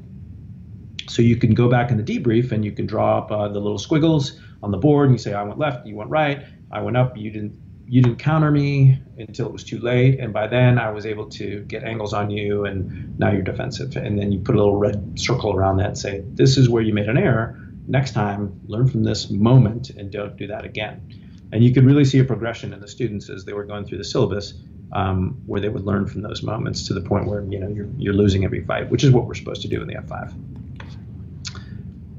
[1.09, 3.59] So you can go back in the debrief and you can draw up uh, the
[3.59, 6.81] little squiggles on the board and you say I went left, you went right, I
[6.81, 10.21] went up, you didn't you didn't counter me until it was too late.
[10.21, 13.97] And by then I was able to get angles on you and now you're defensive.
[13.97, 16.85] And then you put a little red circle around that and say this is where
[16.85, 17.61] you made an error.
[17.89, 21.03] Next time learn from this moment and don't do that again.
[21.51, 23.99] And you could really see a progression in the students as they were going through
[23.99, 24.55] the syllabus
[24.93, 27.89] um, where they would learn from those moments to the point where you know you're,
[27.97, 30.33] you're losing every fight which is what we're supposed to do in the F5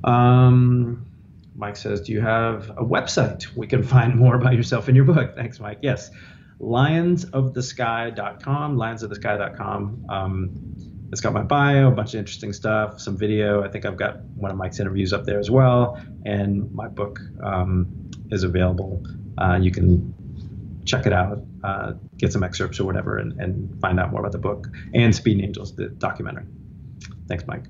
[0.07, 1.05] um,
[1.55, 5.05] Mike says, Do you have a website we can find more about yourself in your
[5.05, 5.35] book?
[5.35, 5.77] Thanks, Mike.
[5.81, 6.09] Yes.
[6.59, 10.05] Lionsofthesky.com, lionsofthesky.com.
[10.09, 10.75] Um,
[11.11, 13.63] it's got my bio, a bunch of interesting stuff, some video.
[13.63, 16.01] I think I've got one of Mike's interviews up there as well.
[16.25, 19.03] And my book um, is available.
[19.37, 20.13] Uh, you can
[20.85, 24.31] check it out, uh, get some excerpts or whatever, and, and find out more about
[24.31, 26.45] the book and Speed Angels, the documentary.
[27.27, 27.65] Thanks, Mike.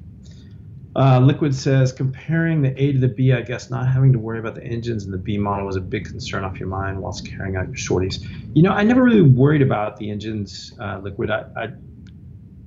[0.94, 4.40] Uh, Liquid says comparing the A to the B, I guess not having to worry
[4.40, 7.26] about the engines and the B model was a big concern off your mind whilst
[7.26, 8.28] carrying out your shorties.
[8.54, 11.32] You know, I never really worried about the engines, uh, Liquid.
[11.32, 11.70] I, I,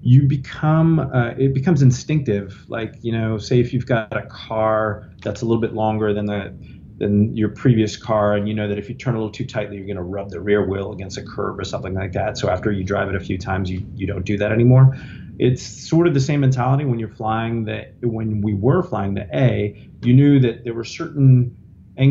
[0.01, 2.65] you become, uh, it becomes instinctive.
[2.69, 6.27] Like, you know, say if you've got a car that's a little bit longer than
[6.27, 6.55] the
[6.97, 9.77] than your previous car, and you know that if you turn a little too tightly,
[9.77, 12.39] you're going to rub the rear wheel against a curb or something like that.
[12.39, 14.97] So after you drive it a few times, you you don't do that anymore.
[15.39, 19.27] It's sort of the same mentality when you're flying the when we were flying the
[19.35, 19.89] A.
[20.03, 21.57] You knew that there were certain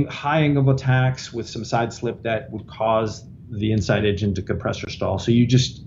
[0.09, 4.89] high angle attacks with some side slip that would cause the inside engine to compressor
[4.89, 5.19] stall.
[5.19, 5.83] So you just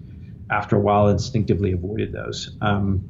[0.51, 2.57] after a while instinctively avoided those.
[2.61, 3.09] Um,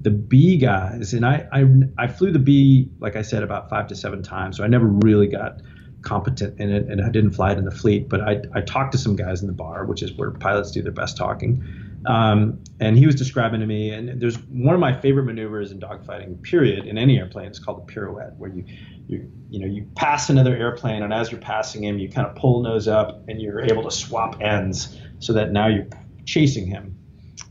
[0.00, 1.64] the B guys, and I, I
[1.96, 4.86] I flew the B like I said about five to seven times, so I never
[4.86, 5.62] really got
[6.02, 8.08] competent in it, and I didn't fly it in the fleet.
[8.08, 10.82] But I I talked to some guys in the bar, which is where pilots do
[10.82, 11.62] their best talking.
[12.06, 15.80] Um, and he was describing to me, and there's one of my favorite maneuvers in
[15.80, 17.46] dogfighting, period, in any airplane.
[17.46, 18.64] It's called the pirouette, where you,
[19.06, 22.34] you, you know, you pass another airplane, and as you're passing him, you kind of
[22.34, 25.86] pull nose up, and you're able to swap ends, so that now you're
[26.24, 26.96] chasing him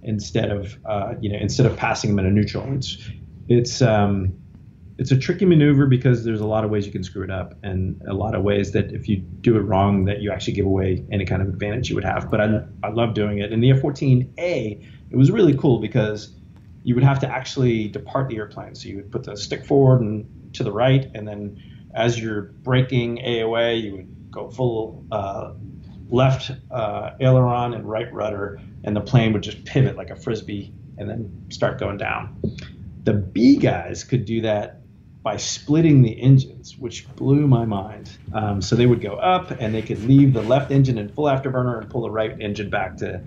[0.03, 2.73] instead of uh, you know instead of passing him in a neutral.
[2.73, 2.97] It's
[3.47, 4.33] it's um,
[5.01, 7.55] it's a tricky maneuver because there's a lot of ways you can screw it up,
[7.63, 10.67] and a lot of ways that if you do it wrong, that you actually give
[10.67, 12.29] away any kind of advantage you would have.
[12.29, 13.51] But I I love doing it.
[13.51, 16.35] In the F-14A, it was really cool because
[16.83, 18.75] you would have to actually depart the airplane.
[18.75, 21.59] So you would put the stick forward and to the right, and then
[21.95, 25.53] as you're braking AOA, you would go full uh,
[26.11, 30.71] left uh, aileron and right rudder, and the plane would just pivot like a frisbee
[30.99, 32.39] and then start going down.
[33.03, 34.80] The B guys could do that
[35.23, 38.09] by splitting the engines, which blew my mind.
[38.33, 41.25] Um, so they would go up and they could leave the left engine in full
[41.25, 43.23] afterburner and pull the right engine back to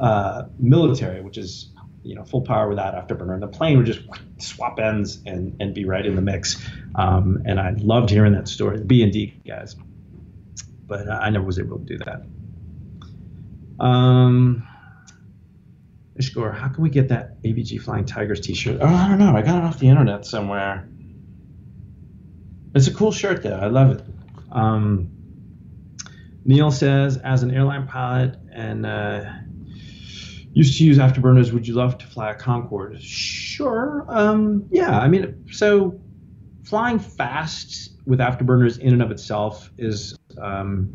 [0.00, 1.68] uh, military, which is
[2.02, 3.34] you know full power without afterburner.
[3.34, 4.00] And the plane would just
[4.38, 6.56] swap ends and, and be right in the mix.
[6.94, 8.78] Um, and I loved hearing that story.
[8.78, 9.76] The B and D guys
[10.86, 12.22] but I never was able to do that.
[13.84, 14.66] Um,
[16.34, 18.78] how can we get that AVG Flying Tigers T-shirt?
[18.80, 19.36] Oh, I don't know.
[19.36, 20.88] I got it off the internet somewhere.
[22.76, 23.58] It's a cool shirt, though.
[23.58, 24.04] I love it.
[24.52, 25.08] Um,
[26.44, 29.24] Neil says, as an airline pilot and uh,
[30.52, 33.02] used to use afterburners, would you love to fly a Concorde?
[33.02, 34.04] Sure.
[34.08, 35.00] Um, yeah.
[35.00, 35.98] I mean, so
[36.64, 40.92] flying fast with afterburners in and of itself is um,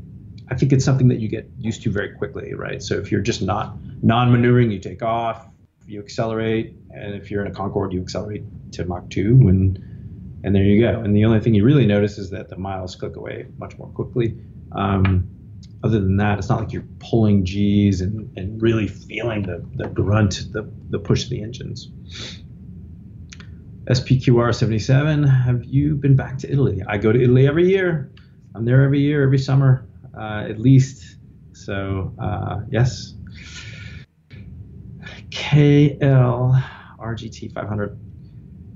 [0.52, 2.84] I think it's something that you get used to very quickly, right?
[2.84, 5.48] So if you're just not non-maneuvering, you take off,
[5.88, 9.91] you accelerate, and if you're in a Concorde, you accelerate to Mach 2, and
[10.44, 11.00] and there you go.
[11.02, 13.90] And the only thing you really notice is that the miles click away much more
[13.90, 14.38] quickly.
[14.72, 15.30] Um,
[15.84, 19.88] other than that, it's not like you're pulling G's and, and really feeling the, the
[19.88, 21.92] grunt, the, the push of the engines.
[23.86, 26.84] SPQR 77, have you been back to Italy?
[26.88, 28.12] I go to Italy every year.
[28.54, 29.88] I'm there every year, every summer,
[30.18, 31.18] uh, at least.
[31.54, 33.16] So, uh, yes.
[35.30, 36.64] KL
[37.00, 38.00] RGT 500.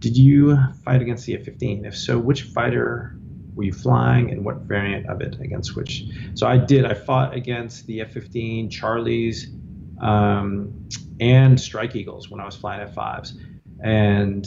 [0.05, 1.83] Did you fight against the F 15?
[1.83, 3.17] If so, which fighter
[3.55, 6.03] were you flying and what variant of it against which?
[6.35, 6.85] So, I did.
[6.85, 9.45] I fought against the F 15, Charlies,
[9.99, 10.87] um,
[11.19, 13.33] and Strike Eagles when I was flying F 5s.
[13.83, 14.45] And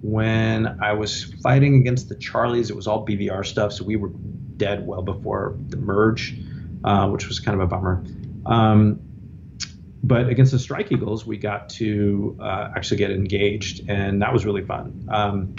[0.00, 4.10] when I was fighting against the Charlies, it was all BVR stuff, so we were
[4.56, 6.34] dead well before the merge,
[6.82, 8.02] uh, which was kind of a bummer.
[8.46, 9.00] Um,
[10.06, 14.44] but against the Strike Eagles, we got to uh, actually get engaged, and that was
[14.44, 15.08] really fun.
[15.10, 15.54] Um,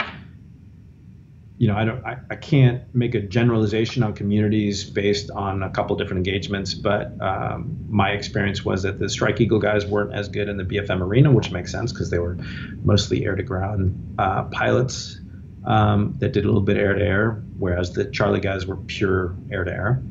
[1.57, 5.69] you know, I don't, I, I can't make a generalization on communities based on a
[5.71, 10.27] couple different engagements, but um, my experience was that the Strike Eagle guys weren't as
[10.27, 12.37] good in the BFM arena, which makes sense because they were
[12.83, 15.19] mostly air to ground uh, pilots
[15.65, 19.35] um, that did a little bit air to air, whereas the Charlie guys were pure
[19.49, 20.03] air to air.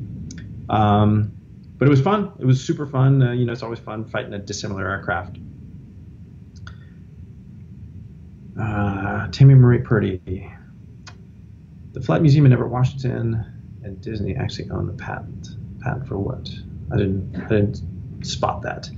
[0.67, 1.31] Um,
[1.77, 2.31] but it was fun.
[2.39, 3.21] It was super fun.
[3.21, 5.37] Uh, you know, it's always fun fighting a dissimilar aircraft.
[8.59, 10.49] Uh, Tammy Marie Purdy
[11.95, 13.43] the Flight Museum in Everett, Washington,
[13.83, 15.47] and Disney actually own the patent.
[15.79, 16.49] Patent for what?
[16.91, 17.35] I didn't.
[17.37, 17.81] I didn't
[18.25, 18.89] spot that.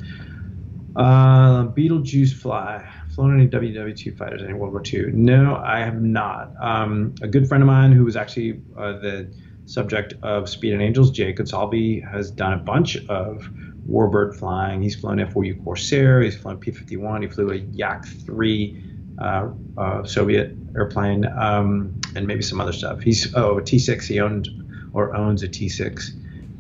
[0.96, 2.92] Uh, Beetlejuice Fly.
[3.14, 5.12] Flown any WW2 fighters in World War II?
[5.14, 6.54] No, I have not.
[6.60, 9.32] Um, a good friend of mine who was actually uh, the
[9.68, 13.48] subject of Speed and Angels, Jay Consalvi, has done a bunch of
[13.88, 14.82] warbird flying.
[14.82, 16.22] He's flown F4U Corsair.
[16.22, 17.22] He's flown P-51.
[17.22, 18.84] He flew a Yak-3
[19.20, 23.02] uh, uh, Soviet airplane, um, and maybe some other stuff.
[23.02, 24.04] He's oh a T6.
[24.04, 24.48] He owned
[24.94, 26.12] or owns a T6.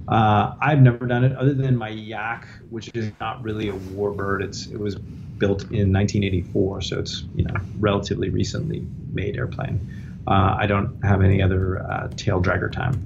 [0.07, 4.43] Uh, I've never done it other than my Yak, which is not really a warbird.
[4.43, 10.06] It's it was built in 1984, so it's you know relatively recently made airplane.
[10.27, 13.03] Uh, I don't have any other uh, tail dragger time.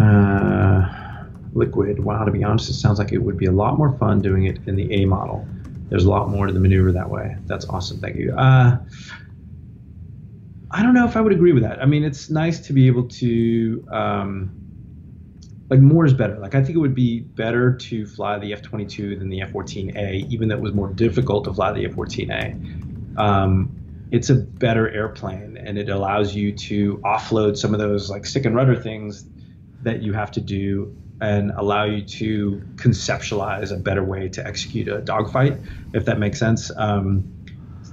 [0.00, 2.02] Uh, liquid.
[2.02, 4.46] Wow, to be honest, it sounds like it would be a lot more fun doing
[4.46, 5.46] it in the A model
[5.88, 7.36] there's a lot more to the maneuver that way.
[7.46, 7.98] That's awesome.
[7.98, 8.34] Thank you.
[8.36, 8.78] Uh,
[10.70, 11.80] I don't know if I would agree with that.
[11.80, 14.50] I mean, it's nice to be able to, um,
[15.70, 16.38] like, more is better.
[16.38, 19.52] Like, I think it would be better to fly the F 22 than the F
[19.52, 23.18] 14A, even though it was more difficult to fly the F 14A.
[23.18, 23.74] Um,
[24.10, 28.44] it's a better airplane and it allows you to offload some of those, like, stick
[28.44, 29.26] and rudder things
[29.82, 34.88] that you have to do and allow you to conceptualize a better way to execute
[34.88, 35.58] a dogfight,
[35.92, 36.70] if that makes sense.
[36.76, 37.32] Um,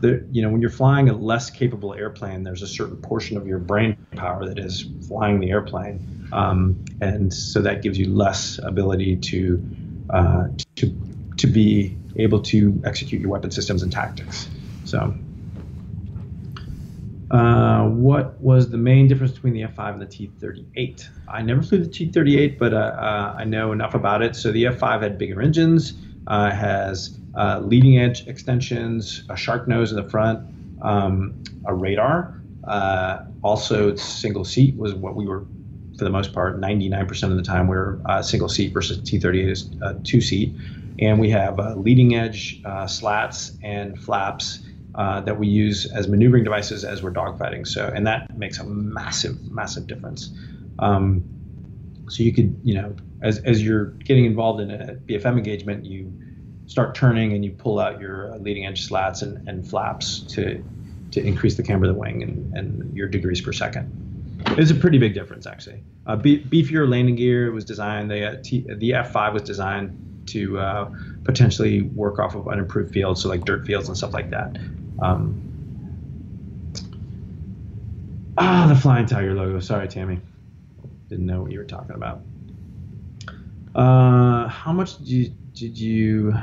[0.01, 3.47] there, you know, when you're flying a less capable airplane, there's a certain portion of
[3.47, 8.59] your brain power that is flying the airplane, um, and so that gives you less
[8.63, 9.63] ability to
[10.09, 10.95] uh, to
[11.37, 14.47] to be able to execute your weapon systems and tactics.
[14.83, 15.15] So,
[17.35, 21.09] uh, what was the main difference between the F5 and the T38?
[21.27, 24.37] I never flew the T38, but uh, uh, I know enough about it.
[24.37, 25.95] So the F5 had bigger engines,
[26.27, 30.47] uh, has uh, leading edge extensions, a shark nose in the front,
[30.81, 32.41] um, a radar.
[33.43, 35.45] Also, single seat was what we were,
[35.97, 37.75] for the most part, 99% of the time we
[38.05, 39.69] uh, single seat versus T38 is
[40.05, 40.55] two seat.
[40.99, 44.61] And we have leading edge slats and flaps
[44.95, 47.67] that we use as maneuvering devices as we're dogfighting.
[47.67, 50.31] So, and that makes a massive, massive difference.
[50.79, 51.23] Um,
[52.09, 56.11] so you could, you know, as, as you're getting involved in a BFM engagement, you
[56.67, 60.63] start turning and you pull out your uh, leading edge slats and, and flaps to
[61.11, 63.89] to increase the camber of the wing and, and your degrees per second.
[64.57, 65.83] It's a pretty big difference actually.
[66.05, 68.11] Uh, beefier landing gear was designed.
[68.11, 70.91] The uh, T, the F5 was designed to uh,
[71.23, 74.57] potentially work off of unimproved fields, so like dirt fields and stuff like that.
[75.01, 75.41] Um,
[78.37, 79.59] ah, the Flying Tiger logo.
[79.59, 80.19] Sorry, Tammy.
[81.09, 82.21] Didn't know what you were talking about.
[83.75, 86.33] Uh, how much did you did you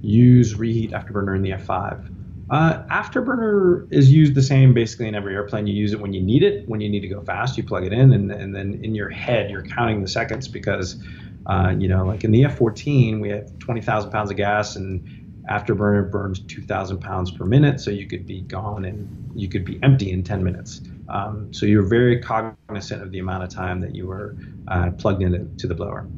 [0.00, 2.12] use reheat afterburner in the F5?
[2.48, 5.66] Uh, afterburner is used the same basically in every airplane.
[5.66, 6.68] You use it when you need it.
[6.68, 9.10] When you need to go fast, you plug it in, and, and then in your
[9.10, 11.02] head, you're counting the seconds because,
[11.46, 16.10] uh, you know, like in the F-14, we have 20,000 pounds of gas, and afterburner
[16.10, 20.10] burns 2,000 pounds per minute, so you could be gone and you could be empty
[20.10, 20.80] in 10 minutes.
[21.08, 24.36] Um, so you're very cognizant of the amount of time that you were
[24.68, 26.08] uh, plugged into to the blower.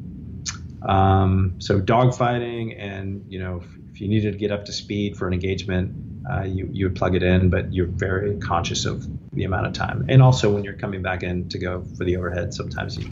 [0.81, 5.17] Um, so dogfighting, and you know, if, if, you needed to get up to speed
[5.17, 5.93] for an engagement,
[6.29, 9.73] uh, you you would plug it in, but you're very conscious of the amount of
[9.73, 10.05] time.
[10.07, 13.09] And also, when you're coming back in to go for the overhead, sometimes you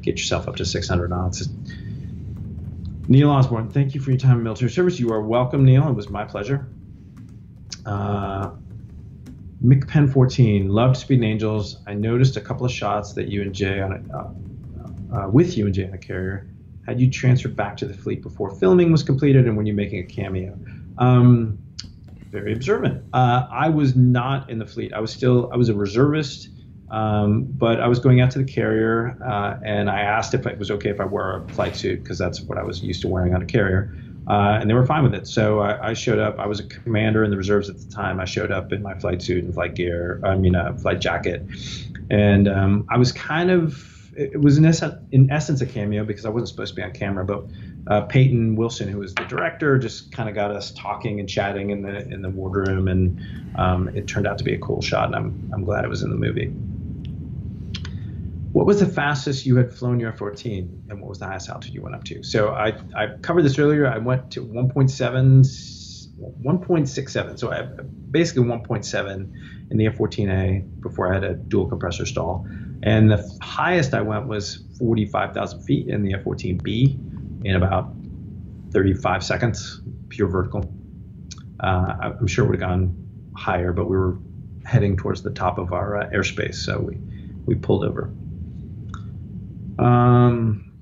[0.00, 1.48] get yourself up to 600 knots.
[3.08, 5.00] Neil Osborne, thank you for your time in military service.
[5.00, 5.88] You are welcome, Neil.
[5.88, 6.68] It was my pleasure.
[7.86, 8.50] Uh,
[9.64, 11.78] Mick Pen 14, loved Speed Angels.
[11.86, 15.56] I noticed a couple of shots that you and Jay on a, uh, uh, with
[15.56, 16.48] you and Jay on a carrier
[16.86, 20.00] had you transferred back to the fleet before filming was completed and when you're making
[20.00, 20.58] a cameo?
[20.98, 21.58] Um,
[22.30, 23.04] very observant.
[23.12, 24.92] Uh, I was not in the fleet.
[24.92, 26.48] I was still I was a reservist,
[26.90, 30.58] um, but I was going out to the carrier uh, and I asked if it
[30.58, 33.08] was okay if I wore a flight suit because that's what I was used to
[33.08, 33.94] wearing on a carrier.
[34.28, 35.26] Uh, and they were fine with it.
[35.26, 36.38] So I, I, showed up.
[36.38, 38.20] I was a commander in the reserves at the time.
[38.20, 40.20] I showed up in my flight suit and flight gear.
[40.22, 41.42] I mean, a flight jacket,
[42.10, 46.26] and um, I was kind of it was in, essence, in essence a cameo because
[46.26, 47.44] I wasn't supposed to be on camera, but
[47.86, 51.70] uh, Peyton Wilson, who was the director, just kind of got us talking and chatting
[51.70, 53.20] in the in the wardroom, and
[53.56, 56.02] um, it turned out to be a cool shot, and I'm I'm glad it was
[56.02, 56.52] in the movie.
[58.58, 61.76] What was the fastest you had flown your F-14, and what was the highest altitude
[61.76, 62.24] you went up to?
[62.24, 63.86] So I I covered this earlier.
[63.86, 65.46] I went to 1.7.
[66.42, 67.62] 1.67, so I
[68.10, 69.32] basically 1.7
[69.70, 72.48] in the F-14A before I had a dual compressor stall.
[72.82, 77.92] And the highest I went was 45,000 feet in the F 14B in about
[78.72, 80.68] 35 seconds, pure vertical.
[81.60, 82.96] Uh, I'm sure it would have gone
[83.36, 84.18] higher, but we were
[84.64, 86.98] heading towards the top of our uh, airspace, so we,
[87.46, 88.12] we pulled over.
[89.78, 90.72] Um,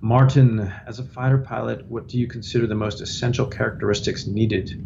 [0.00, 4.84] Martin, as a fighter pilot, what do you consider the most essential characteristics needed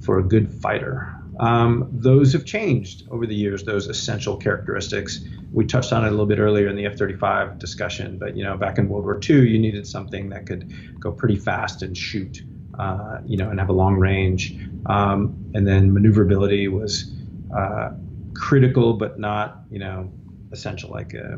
[0.00, 1.14] for a good fighter?
[1.38, 3.62] Um, those have changed over the years.
[3.62, 5.20] Those essential characteristics.
[5.52, 8.56] We touched on it a little bit earlier in the F-35 discussion, but you know,
[8.56, 12.42] back in World War II, you needed something that could go pretty fast and shoot,
[12.78, 14.56] uh, you know, and have a long range.
[14.86, 17.12] Um, and then maneuverability was
[17.56, 17.90] uh,
[18.34, 20.10] critical, but not, you know,
[20.50, 20.90] essential.
[20.90, 21.36] Like uh,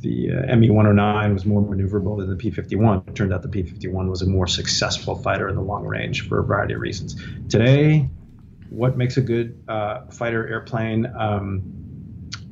[0.00, 3.08] the uh, ME-109 was more maneuverable than the P-51.
[3.08, 6.40] It turned out the P-51 was a more successful fighter in the long range for
[6.40, 7.16] a variety of reasons.
[7.48, 8.08] Today,
[8.70, 11.06] what makes a good uh, fighter airplane.
[11.18, 11.62] Um,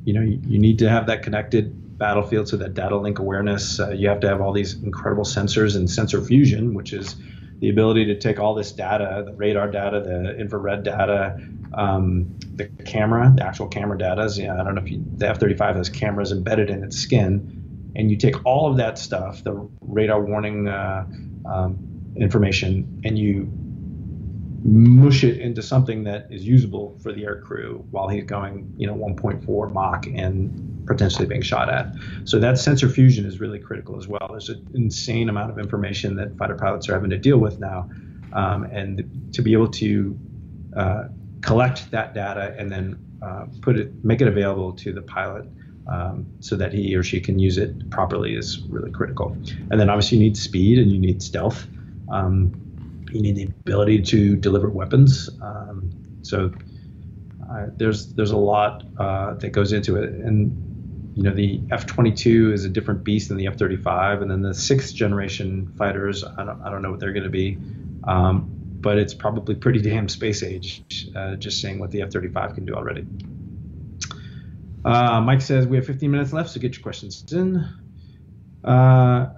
[0.03, 3.79] you know, you, you, need to have that connected battlefield, so that data link awareness.
[3.79, 7.15] Uh, you have to have all these incredible sensors and sensor fusion, which is
[7.59, 11.37] the ability to take all this data, the radar data, the infrared data,
[11.73, 14.23] um, the camera, the actual camera data.
[14.23, 16.97] Is, you know, I don't know if you, the F-35 has cameras embedded in its
[16.97, 21.05] skin, and you take all of that stuff, the radar warning uh,
[21.45, 23.51] um, information, and you
[24.63, 28.87] mush it into something that is usable for the air crew while he's going, you
[28.87, 31.93] know, 1.4 Mach and potentially being shot at.
[32.25, 34.27] So that sensor fusion is really critical as well.
[34.31, 37.89] There's an insane amount of information that fighter pilots are having to deal with now,
[38.33, 40.17] um, and to be able to
[40.75, 41.03] uh,
[41.41, 45.45] collect that data and then uh, put it, make it available to the pilot.
[45.87, 49.35] Um, so that he or she can use it properly is really critical.
[49.71, 51.65] And then obviously you need speed and you need stealth.
[52.11, 52.53] Um,
[53.11, 55.31] you need the ability to deliver weapons.
[55.41, 55.89] Um,
[56.21, 56.51] so
[57.49, 60.68] uh, there's there's a lot uh, that goes into it, and
[61.19, 64.95] you know the F-22 is a different beast than the F-35, and then the sixth
[64.95, 66.23] generation fighters.
[66.23, 67.57] I don't I don't know what they're going to be,
[68.05, 68.49] um,
[68.79, 71.09] but it's probably pretty damn space age.
[71.13, 73.05] Uh, just seeing what the F-35 can do already.
[74.85, 77.67] Uh, Mike says we have 15 minutes left, so get your questions in.
[78.63, 79.33] Uh,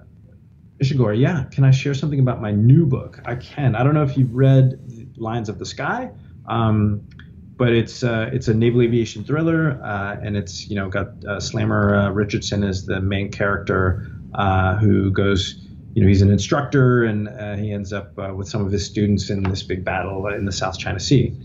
[0.80, 1.46] Ishiguro, yeah.
[1.50, 3.18] Can I share something about my new book?
[3.24, 3.74] I can.
[3.74, 6.12] I don't know if you've read Lions of the Sky,
[6.46, 7.08] um,
[7.56, 11.38] but it's uh, it's a naval aviation thriller, uh, and it's you know got uh,
[11.38, 15.58] Slammer uh, Richardson as the main character uh, who goes.
[15.94, 19.28] You know, he's an instructor, and uh, he ends up with some of his students
[19.28, 21.36] in this big battle in the South China Sea,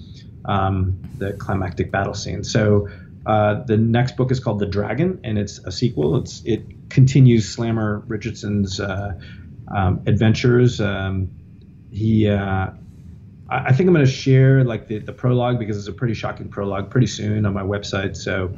[0.45, 2.45] um, the climactic battle scene.
[2.45, 2.88] So
[3.26, 6.16] the next book is called The Dragon, and it's a sequel.
[6.16, 10.80] It's it continues Slammer Richardson's um, adventures.
[10.80, 11.30] Um,
[11.91, 12.30] he,
[13.50, 16.14] I, I, think I'm going to share like the, the prologue because it's a pretty
[16.14, 18.16] shocking prologue pretty soon on my website.
[18.16, 18.56] So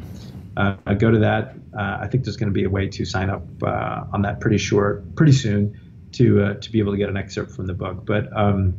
[0.57, 1.55] uh, go to that.
[1.77, 4.39] Uh, I think there's going to be a way to sign up uh, on that
[4.39, 5.79] pretty short, pretty soon
[6.13, 8.05] to uh, to be able to get an excerpt from the book.
[8.05, 8.75] But um,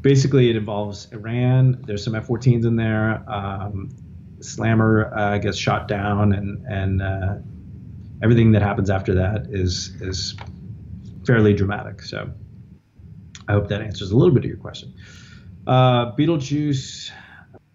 [0.00, 1.82] basically, it involves Iran.
[1.86, 3.22] There's some F-14s in there.
[3.30, 3.90] Um,
[4.40, 7.44] Slammer gets shot down and and
[8.22, 10.36] everything that happens after that is is
[11.26, 12.02] fairly dramatic.
[12.02, 12.30] So
[13.48, 14.94] I hope that answers a little bit of your question.
[15.66, 17.10] Uh, Beetlejuice,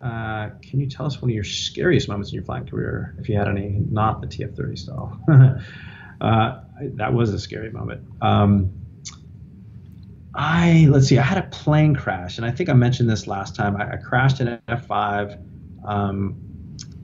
[0.01, 3.28] uh, can you tell us one of your scariest moments in your flying career, if
[3.28, 5.19] you had any, not the TF-30 style?
[6.21, 6.61] uh,
[6.95, 8.01] that was a scary moment.
[8.21, 8.71] Um,
[10.36, 11.19] I let's see.
[11.19, 13.76] I had a plane crash, and I think I mentioned this last time.
[13.78, 15.39] I, I crashed in F5.
[15.86, 16.43] Um,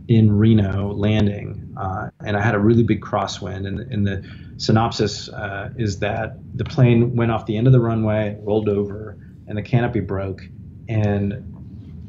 [0.09, 3.67] in Reno landing, uh, and I had a really big crosswind.
[3.67, 4.27] And, and the
[4.59, 9.17] synopsis uh, is that the plane went off the end of the runway, rolled over,
[9.47, 10.41] and the canopy broke,
[10.87, 11.33] and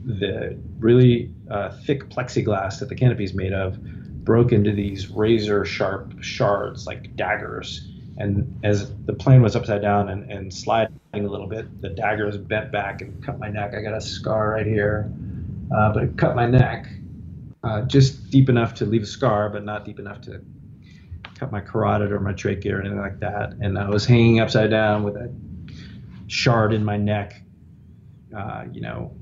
[0.04, 3.80] the really uh, thick plexiglass that the canopy is made of
[4.24, 7.88] broke into these razor sharp shards like daggers.
[8.18, 12.36] And as the plane was upside down and, and sliding a little bit, the daggers
[12.36, 13.74] bent back and cut my neck.
[13.74, 15.10] I got a scar right here,
[15.74, 16.86] uh, but it cut my neck
[17.62, 20.42] uh, just deep enough to leave a scar, but not deep enough to
[21.40, 23.54] cut my carotid or my trachea or anything like that.
[23.60, 25.32] And I was hanging upside down with a
[26.26, 27.42] shard in my neck,
[28.36, 29.16] uh, you know,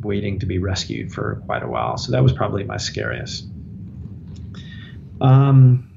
[0.00, 1.98] waiting to be rescued for quite a while.
[1.98, 3.48] So that was probably my scariest.
[5.20, 5.90] Um,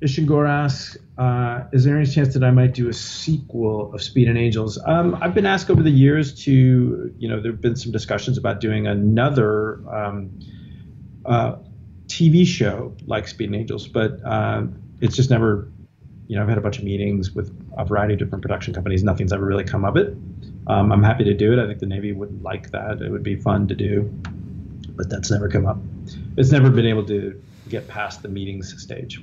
[0.00, 4.28] Ishiguro asks, uh, is there any chance that I might do a sequel of Speed
[4.28, 4.78] and Angels?
[4.86, 8.38] Um, I've been asked over the years to, you know, there have been some discussions
[8.38, 10.40] about doing another um,
[11.26, 11.56] uh,
[12.12, 14.64] TV show like Speed and Angels, but uh,
[15.00, 15.70] it's just never,
[16.26, 19.02] you know, I've had a bunch of meetings with a variety of different production companies.
[19.02, 20.14] Nothing's ever really come of it.
[20.66, 21.58] Um, I'm happy to do it.
[21.58, 23.00] I think the Navy would like that.
[23.00, 24.12] It would be fun to do,
[24.90, 25.78] but that's never come up.
[26.36, 29.20] It's never been able to get past the meetings stage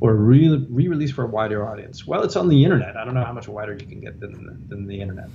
[0.00, 2.06] or re- release for a wider audience?
[2.06, 2.96] Well, it's on the internet.
[2.96, 5.28] I don't know how much wider you can get than, than the internet.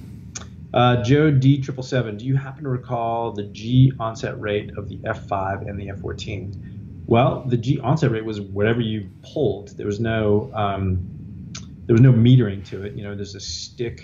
[0.73, 5.69] Uh, Joe D777, do you happen to recall the G onset rate of the F5
[5.69, 7.05] and the F14?
[7.05, 9.77] Well, the G onset rate was whatever you pulled.
[9.77, 11.51] There was no um,
[11.85, 12.95] there was no metering to it.
[12.95, 14.03] You know, there's a stick,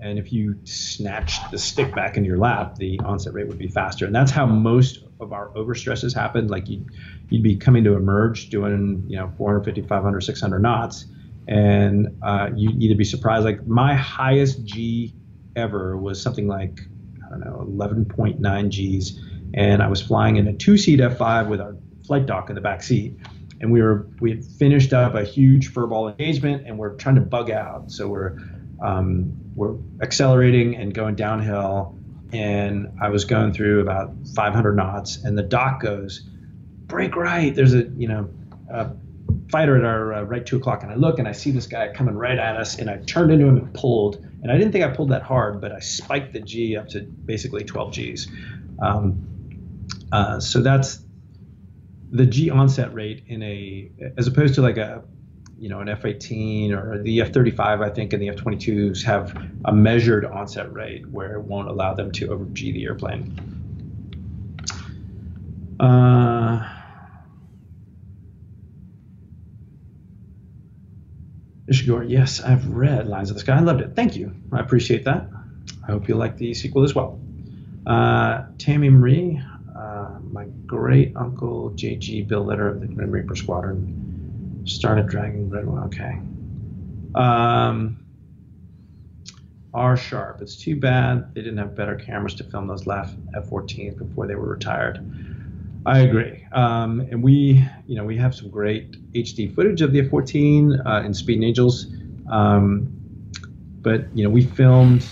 [0.00, 3.68] and if you snatched the stick back in your lap, the onset rate would be
[3.68, 4.06] faster.
[4.06, 6.48] And that's how most of our overstresses happen.
[6.48, 6.86] Like you
[7.28, 11.06] you'd be coming to emerge doing you know 450 500 600 knots
[11.48, 15.14] and uh, you'd either be surprised like my highest g
[15.56, 16.80] ever was something like
[17.26, 19.20] i don't know 11.9 g's.
[19.54, 21.76] And i was flying in a two-seat f5 with a
[22.06, 23.16] flight doc in the back seat.
[23.60, 27.20] And we were we had finished up a huge furball engagement and we're trying to
[27.20, 27.92] bug out.
[27.92, 28.38] So we're
[28.82, 31.96] um, we're accelerating and going downhill.
[32.32, 36.22] And i was going through about 500 knots and the doc goes
[36.86, 37.54] break right.
[37.54, 38.28] There's a you know
[38.70, 38.90] a
[39.50, 41.92] fighter at our uh, right two o'clock, and I look and I see this guy
[41.92, 44.84] coming right at us, and I turned into him and pulled, and I didn't think
[44.84, 48.26] I pulled that hard, but I spiked the G up to basically 12 Gs.
[48.80, 49.28] Um,
[50.10, 51.00] uh, so that's
[52.10, 55.02] the G onset rate in a, as opposed to like a,
[55.58, 60.24] you know, an F-18 or the F-35, I think, and the F-22s have a measured
[60.24, 63.38] onset rate where it won't allow them to over G the airplane.
[65.78, 66.21] Uh,
[71.68, 73.56] Ishigor, yes, I've read Lions of the Sky.
[73.56, 73.94] I loved it.
[73.94, 74.34] Thank you.
[74.52, 75.28] I appreciate that.
[75.86, 77.20] I hope you like the sequel as well.
[77.86, 79.40] Uh, Tammy Marie,
[79.76, 82.22] uh, my great uncle J.G.
[82.22, 85.84] Bill Litter of the Grim Reaper Squadron started Dragon Red One.
[85.84, 86.20] Okay.
[87.14, 88.04] Um,
[89.74, 90.40] R Sharp.
[90.42, 94.34] It's too bad they didn't have better cameras to film those last F-14s before they
[94.34, 95.00] were retired.
[95.84, 96.46] I agree.
[96.52, 101.02] Um, and we, you know, we have some great HD footage of the F-14 uh,
[101.04, 101.86] in Speed Angels.
[102.30, 102.88] Um,
[103.80, 105.04] but you know, we filmed.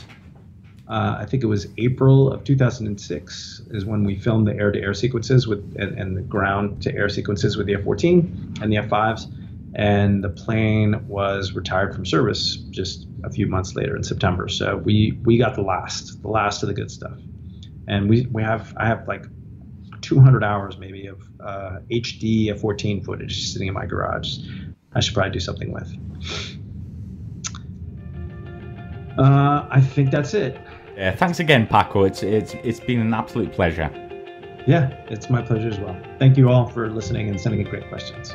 [0.89, 5.47] Uh, I think it was April of 2006 is when we filmed the air-to-air sequences
[5.47, 9.33] with and, and the ground-to-air sequences with the F-14 and the F-5s,
[9.77, 14.49] and the plane was retired from service just a few months later in September.
[14.49, 17.19] So we we got the last, the last of the good stuff,
[17.87, 19.27] and we we have I have like
[20.11, 24.39] 200 hours maybe of uh, HD F14 footage sitting in my garage.
[24.93, 25.89] I should probably do something with.
[29.17, 30.59] Uh, I think that's it.
[30.97, 32.03] Yeah, thanks again, Paco.
[32.03, 33.89] It's it's it's been an absolute pleasure.
[34.67, 35.97] Yeah, it's my pleasure as well.
[36.19, 38.35] Thank you all for listening and sending in great questions.